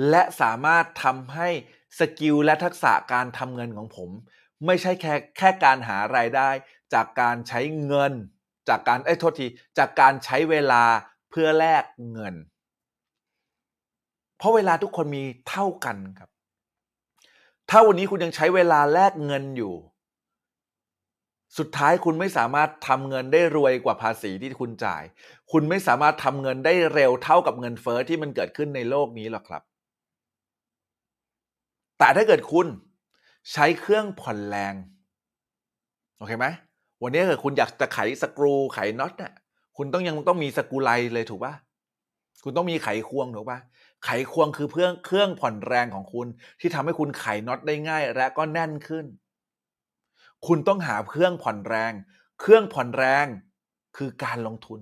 [0.10, 1.50] และสามารถทำให้
[2.00, 4.10] สกิลและทักษะการทำเงินของผม
[4.66, 6.50] ไม่ใช่แค่แค่การหารายได้
[6.94, 8.14] จากการใช้เงิน
[8.72, 9.47] จากการเอ้ยโทษที
[9.78, 10.84] จากการใช้เวลา
[11.30, 12.36] เพื่อแลกเงิน
[14.38, 16.30] เพราะเวลาทุกคนมีเท่ากันครับ
[17.69, 19.74] ถ้าวันนี้คุณยังใช้เวลาแลกเงินอยู่
[21.57, 25.03] สุดท้ายคุณไม่สามารถทำเงินได้รวยกว่าภาษีที่คุณจ่าย
[25.51, 29.61] คุณไม่สามารถทำเงินได้เร็วเท่ากับเงินเฟอ้อที่มันเกิดขึ้นในโลกนี้หรอกครับ
[31.99, 32.67] แต่ถ้าเกิดคุณ
[33.51, 34.74] ใช้เครื่องผ่อนแรง
[36.17, 36.45] โอเคไหม
[37.04, 39.34] วันนี้ถ้าเกิดคุณอยากจะไขสกรูไขน็อตเนี่ย
[39.78, 41.54] คุณต้องยังต้องมีสกรูไลเลยถูกปะ
[42.43, 43.60] คุณต้องมีไขควงถูกปะ
[44.06, 46.28] ไขควงคือเพื่อเครื่องผ่อนแรงของคุณ
[46.60, 49.06] ที่ทำให้คุณไขน็อตได้ง่าย และก็แน่นขึ้น
[50.47, 51.93] คุณต้องหาเครื่องผ่อนแรง
[52.41, 53.26] เครื่องผ่อนแรง
[53.97, 54.82] คือการลงทุน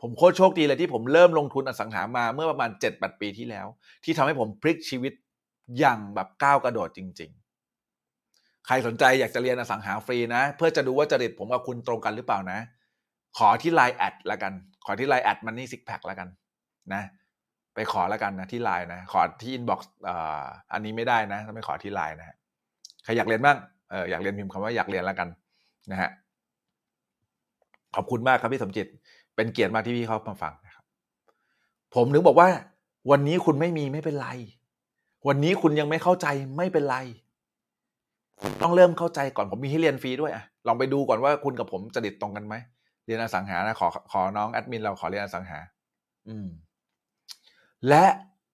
[0.00, 3.66] ผมโคตรโชคดีเลยที่ผมเริ่มลงทุนอสังหามาเมื่อประมาณ7 8ปีที่แล้ว
[4.04, 5.12] ที่ทำให้ผมพลิกชีวิต
[5.78, 7.43] อย่างแบบก้าวกระโดดจริง ๆ
[8.66, 12.58] ใครสนใจอยากจะเรียนอสังหาฟรีนะ เพื่อจะดูว่าจริตผมกับคุณตรงกันหรือเปล่านะ
[13.38, 14.52] ขอที่ไลน์แอดละกัน
[14.84, 16.28] ขอที่ไลน์แอด Money Sixpack ละกัน
[16.92, 17.02] นะ
[17.74, 19.90] ไปขอละกันนะที่ไลน์นะ ขอที่ inbox
[20.72, 22.36] อันนี้ไม่ได้นะถ้าไม่ขอที่ไลน์นะ
[23.04, 23.56] ใครอยากเรียนบ้าง
[23.90, 25.28] เอออยากเรียนพิมพ์คำว่าอยากเรียนละกัน
[25.90, 26.10] นะฮะ
[27.94, 28.86] ขอบคุณมากครับพี่สมจิต
[29.36, 30.84] เป็นเกียรติมากที่พี่เขามาฟังนะครับ
[31.94, 32.48] ผมถึงบอกว่า
[33.10, 34.28] วันนี้คุณไม่มีไม่เป็นไร
[35.28, 36.96] วันนี้คุณยังไม่เข้าใจไม่เป็นไร
[38.62, 42.54] ต้องเริ่มเข้าใจก่อนผมมีให้เรียนฟรีด้วยอะลองไปดูก่อนว่าคุณกับผมจริตตรงกันไหม
[43.06, 45.58] เรียนอสังหานะขอขอน้องแอดมินเราขอเรียนอสังหา
[46.28, 46.46] อืม
[47.88, 48.04] และ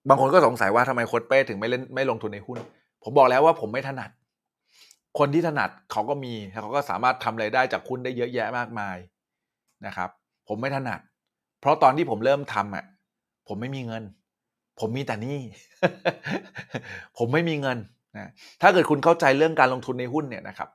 [0.08, 2.58] บางคนก็สงสัยว่าทำไมโค้ดเป้ถึงไม่เล่นไม่ลงทุนในหุ้น
[3.02, 4.10] ผมบอกแล้วว่าผมไม่ถนัด
[5.18, 8.96] คนที่ถนัดเขาก็มีเขาก็สามารถทำรายได้จากหุ้นได้เยอะแยะมากมาย
[9.86, 10.10] นะครับ
[10.48, 11.00] ผมไม่ถนัด
[11.60, 12.84] เพราะตอนที่ผมเริ่มทำอะ
[13.48, 14.02] ผมไม่มีเงิน
[14.80, 15.38] ผมมีแต่นี้
[17.18, 17.78] ผมไม่มีเงิน
[18.16, 18.30] นะ
[18.62, 20.68] ถ้าเกิดคุณเข้าใจเรื่องการลงทุนในหุ้นเนี่ยนะครับ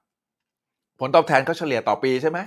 [0.99, 2.39] ผลตอบแทนก็เฉลี่ยต่อปีใช่ไหม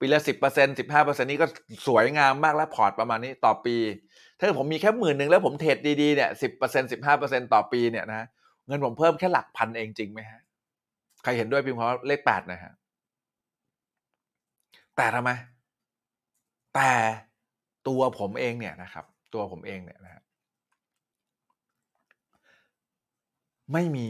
[0.00, 1.46] ปีละสิบเปอร์เซ็นสิบห้าเปอร์เซ็นนี้ก็
[1.86, 3.76] สวยงามมากแล้วพอร์ตประมาณนี้ต่อปี
[4.38, 8.26] ถ้าเกิดผมมีแค่หมื่นหนึ่งแล้วผมเทรดดีๆเนี่ยสิบเปอร์เซ็นสิบห้าเปอร์เซ็นต่อปีเนี่ยนะ
[8.66, 10.40] เงินผมเพิ่มแค่หลักพันเองจริงไหมฮะ
[11.22, 12.72] ใครเห็นด้วยพิมพ์เพราะเลขแปดนะฮะ
[14.96, 15.30] แต่ทำไม
[16.74, 16.90] แต่
[17.88, 20.22] ตัวผมเองเนี่ยนะครับ ตัวผมเองเนี่ยนะฮะ
[23.72, 24.08] ไม่มี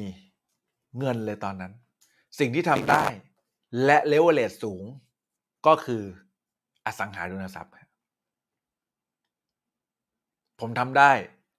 [0.99, 1.73] เงินเลยตอนนั้น
[2.39, 3.05] สิ่งที่ทำได้
[3.85, 4.85] และเลเวลเลตสูง
[5.67, 6.03] ก็คือ
[6.87, 7.89] อสังหาริมทรัพย์ครับ
[10.61, 11.13] ผมทำได้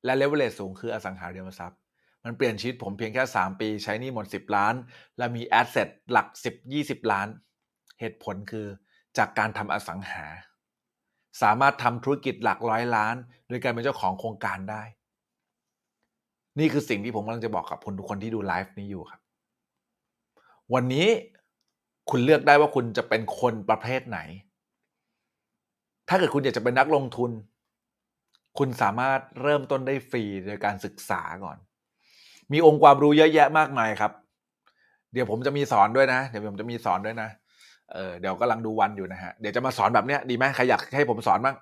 [0.06, 1.80] และเลเวลเลตสูงคืออสังหาริมทรัพย์
[2.24, 4.74] มันเปลี่ยนชีวิตผมเพียงแค่ 3 ปีใช้หนี้หมด 10 ล้าน
[5.18, 7.28] และมี asset หลัก 10 20 ล้าน
[8.00, 8.68] เหตุผลคือ
[9.18, 10.26] จากการทำอสังหา
[11.42, 13.16] สามารถทำธุรกิจหลักร้อยล้าน
[13.48, 14.84] โดยการเป็นเจ้าของโครงการได้
[16.60, 19.22] นี่คือสิ่งที่ผมกำลังจะบอกกับคุณทุกคนที่ดูไลฟ์นี้อยู่ครับ
[20.74, 21.08] วันนี้
[22.10, 24.20] คุณเลือกได้ว่าคุณจะเป็นคนประเภทไหน
[26.10, 27.32] ถ้าเกิดคุณอยากจะเป็นนักลงทุน
[28.58, 31.58] คุณสามารถเริ่มต้นได้ฟรีโดยการศึกษาก่อน
[32.54, 34.12] มีองค์ความรู้เยอะแยะมากมายครับ
[35.14, 37.30] เดี๋ยวผมจะมีสอนด้วยนะ เดี๋ยวผมจะมีสอนด้วยนะ
[37.94, 41.56] เออเดี๋ยวกำลังดูวันอยู่นะฮะ เดี๋ยวจะมาสอนแบบเนี้ยดีไหมใครอยากให้ผมสอนบ้าง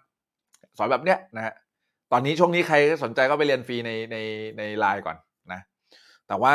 [0.77, 1.53] สอนแบบเนี้ยนะฮะ
[2.11, 4.17] ตอนนี้ช่วงนี้ใครสนใจก็ไปเรียนฟรีในใน
[4.57, 5.17] ในไลน์ก่อน
[5.53, 5.59] นะ
[6.27, 6.53] แต่ว่า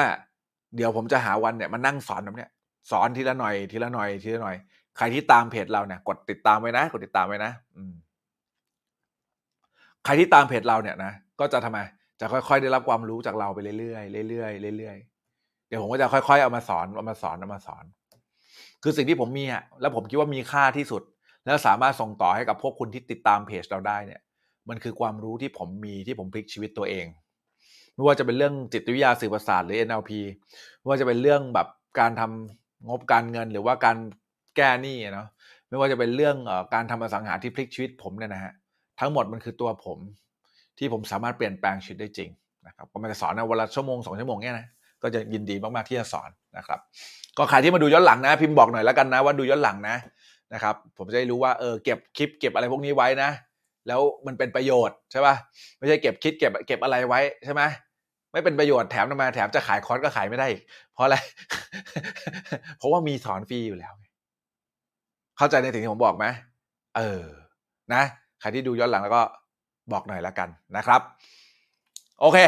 [0.76, 2.50] เดี๋ยวผมจะหาวันเนี่ยมานั่งสอนแบบเนี้ย
[2.90, 4.56] สอนทีละหน่อยทีละหน่อยทีละหน่อย
[4.96, 7.92] ใครที่ตามเพจเราเนี่ย กดติดตามไว้นะ กดติดตามไว้นะอืม
[10.04, 11.78] ใครที่ตามเพจเราเนี่ยนะก็จะทำไม
[12.20, 17.84] จะค่อย ๆ ได้รับความรู้จากเราไปเรื่อยๆเรื่อยๆเรื่อยๆเดี๋ยวผมก็จะค่อยๆเอามาสอนเอามาสอนเอามาสอน
[18.82, 21.02] คือสิ่งที่ผมมีอะแล้วผมคิดว่ามีค่าที่สุด
[21.44, 24.20] แล้วสามารถส่งต่อให้กับพวกคุณที่ติดตามเพจเราได้เนี่ย
[24.68, 27.06] มันคือความรู้ที่ผมมีที่ผมพลิกชีวิตตัวเอง
[27.98, 30.10] ไม่ว่าจะเป็นเรื่องจิตวิทยาสื่อประสาทหรือ NLP
[30.78, 31.68] ไม่ว่าจะเป็นเรื่องแบบ
[32.00, 33.96] การทำงบการเงินหรือว่าการ
[34.56, 35.28] แก้หนี้เนาะ
[35.68, 38.52] ไม่ว่าจะเป็นเรื่องอการทำอสังหาที่พลิกชีวิตผมเนี่ยนะฮะ
[39.00, 39.98] ทั้งหมดมันคือตัวผม
[40.78, 42.30] ที่ผมสามารถเปลี่ยนแปลงชีวิตได้จริง
[42.66, 44.66] นะครับก็มันจะสอนในวันละชั่วโมงสองชั่วโมงเนี่ยนะ
[45.02, 46.78] ก็จะยินดีมากๆที่จะสอนนะครับ
[47.38, 49.96] ก็ใครที่มาดูย้อนหลังนะ พิมพ์บอกหน่อยแล้วกันนะว่าดูย้อนหลังนะ
[50.54, 53.30] นะครับ ผมจะได้รู้ว่าเออเก็บคลิปเก็บอะไรพวกนี้ไว้นะ
[53.88, 55.34] แล้วมันเป็นประโยชน์ใช่ป่ะ
[55.78, 57.62] ไม่ใช่เก็บคิดเก็บเก็บอะไรไว้ใช่ไหม
[58.32, 60.62] ไม่เป็นประโยชน์แถมทำไมแถมจะขายคอร์สก็ขายไม่ได้อีก
[60.92, 61.16] เพราะอะไร
[62.78, 63.92] เพราะว่ามีสอนฟรีอยู่แล้ว
[65.36, 66.26] เข้าใจในสิ่งที่ผมบอกไหม
[66.96, 67.24] เออ
[67.94, 68.02] นะ
[68.40, 69.22] ใครที่ดูย้อนหลังแล้วก็
[69.92, 71.00] บอกหน่อยล้วกันนะครับ
[72.20, 72.38] โอเค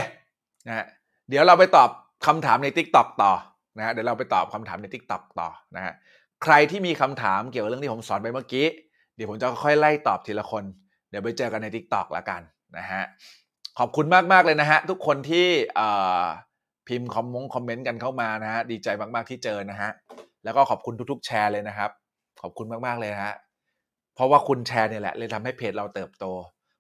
[0.69, 0.87] นะ
[1.29, 1.89] เดี๋ยวเราไปตอบ
[2.27, 3.33] คำถามใน t ิ k t o k ต่อ
[3.79, 5.95] นะเดี๋ยวเราไปตอบคำถามใน t ิ k t o k ต่อนะฮะ
[6.43, 8.67] ใครที่มีคำถามเกี่ยวกับเรื่องที่ผมสอนไปเมื่อกี้
[9.17, 10.65] เดี๋ยวผมจะค่อยไล่ตอบทีละคน
[11.11, 12.41] เดี๋ยวไปเจอกันใน t ิ k t o k แล้วกัน
[12.79, 13.03] นะฮะ
[13.83, 15.47] ขอบคุณมาก ๆ เลยนะฮะ ทุกคนที่
[16.89, 19.91] พิมพ์คอมมงคอมเมนต์กันเข้ามานะฮะ ดีใจมาก ๆ ที่เจอนะฮะ
[20.45, 21.91] แล้วก็ขอบคุณทุก ๆ แชร์เลยนะครับ
[22.41, 23.35] ขอบคุณมาก ๆ เลยะฮะ
[24.15, 26.25] เพราะว่าคุณแชร์เนี่ยแหละ เลยทำให้เพจเราเติบโต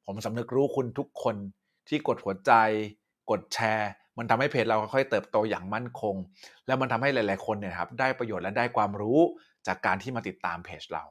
[0.06, 1.36] ผมสำนึกรู้คุณทุกคน
[1.88, 2.52] ที่กดหัวใจ
[3.30, 6.14] กดแชร์ มันทำให้เพจเราค่อยๆเติบโตอย่างมั่นคง
[6.66, 9.18] แล้วมันทำให้หลาย ๆ คนเนี่ยครับ ได้ประโยชน์และได้ความรู้
[9.66, 11.04] จากการที่มาติดตามเพจเรา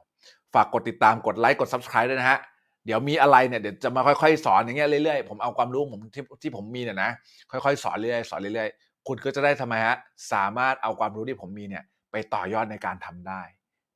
[0.54, 2.38] ฝากกดติดตาม กดไลค์ กด subscribe ด้วยนะฮะ
[2.86, 7.10] เดี๋ยวมีอะไรเนี่ยเดี๋ยวจะมาค่อยๆ สอนอย่างเงี้ยเรื่อยๆผมเอาความรู้ผมที่ที่ผมมีเนี่ยนะ
[7.50, 9.96] ค่อยๆ สอนเรื่อยๆสอนเรื่อยๆ คุณก็จะได้ทำไมฮะ
[10.32, 13.42] สามารถเอาความรู้ที่ผมมีเนี่ยไปต่อยอดในการทำได้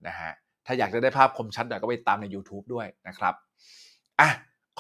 [0.07, 0.33] นะฮะ
[0.67, 3.35] ถ้าอยากจะได้ภาพคมชัดหน่อยก็ไปตามใน YouTube ด้วยนะครับ
[4.21, 4.31] อะ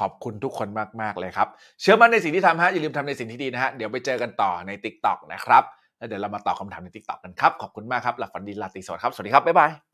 [0.00, 0.68] ขอบคุณทุกคน
[1.00, 1.48] มากๆเลยครับ
[1.80, 5.62] เชื่อมั่นในสิ่งที่ทำฮะอย่าลืมทำในสิ่งที่ดีนะฮะเดี๋ยวไปเจอกันต่อใน TikTok นะครับ
[5.98, 9.93] แล้วเดี๋ยวเรามาตอบคำถามใน TikTok กันครับขอบคุณมากครับหลับฝันดีลาตรีสวัสดิ์ครับสวัสดีครับบ๊ายบาย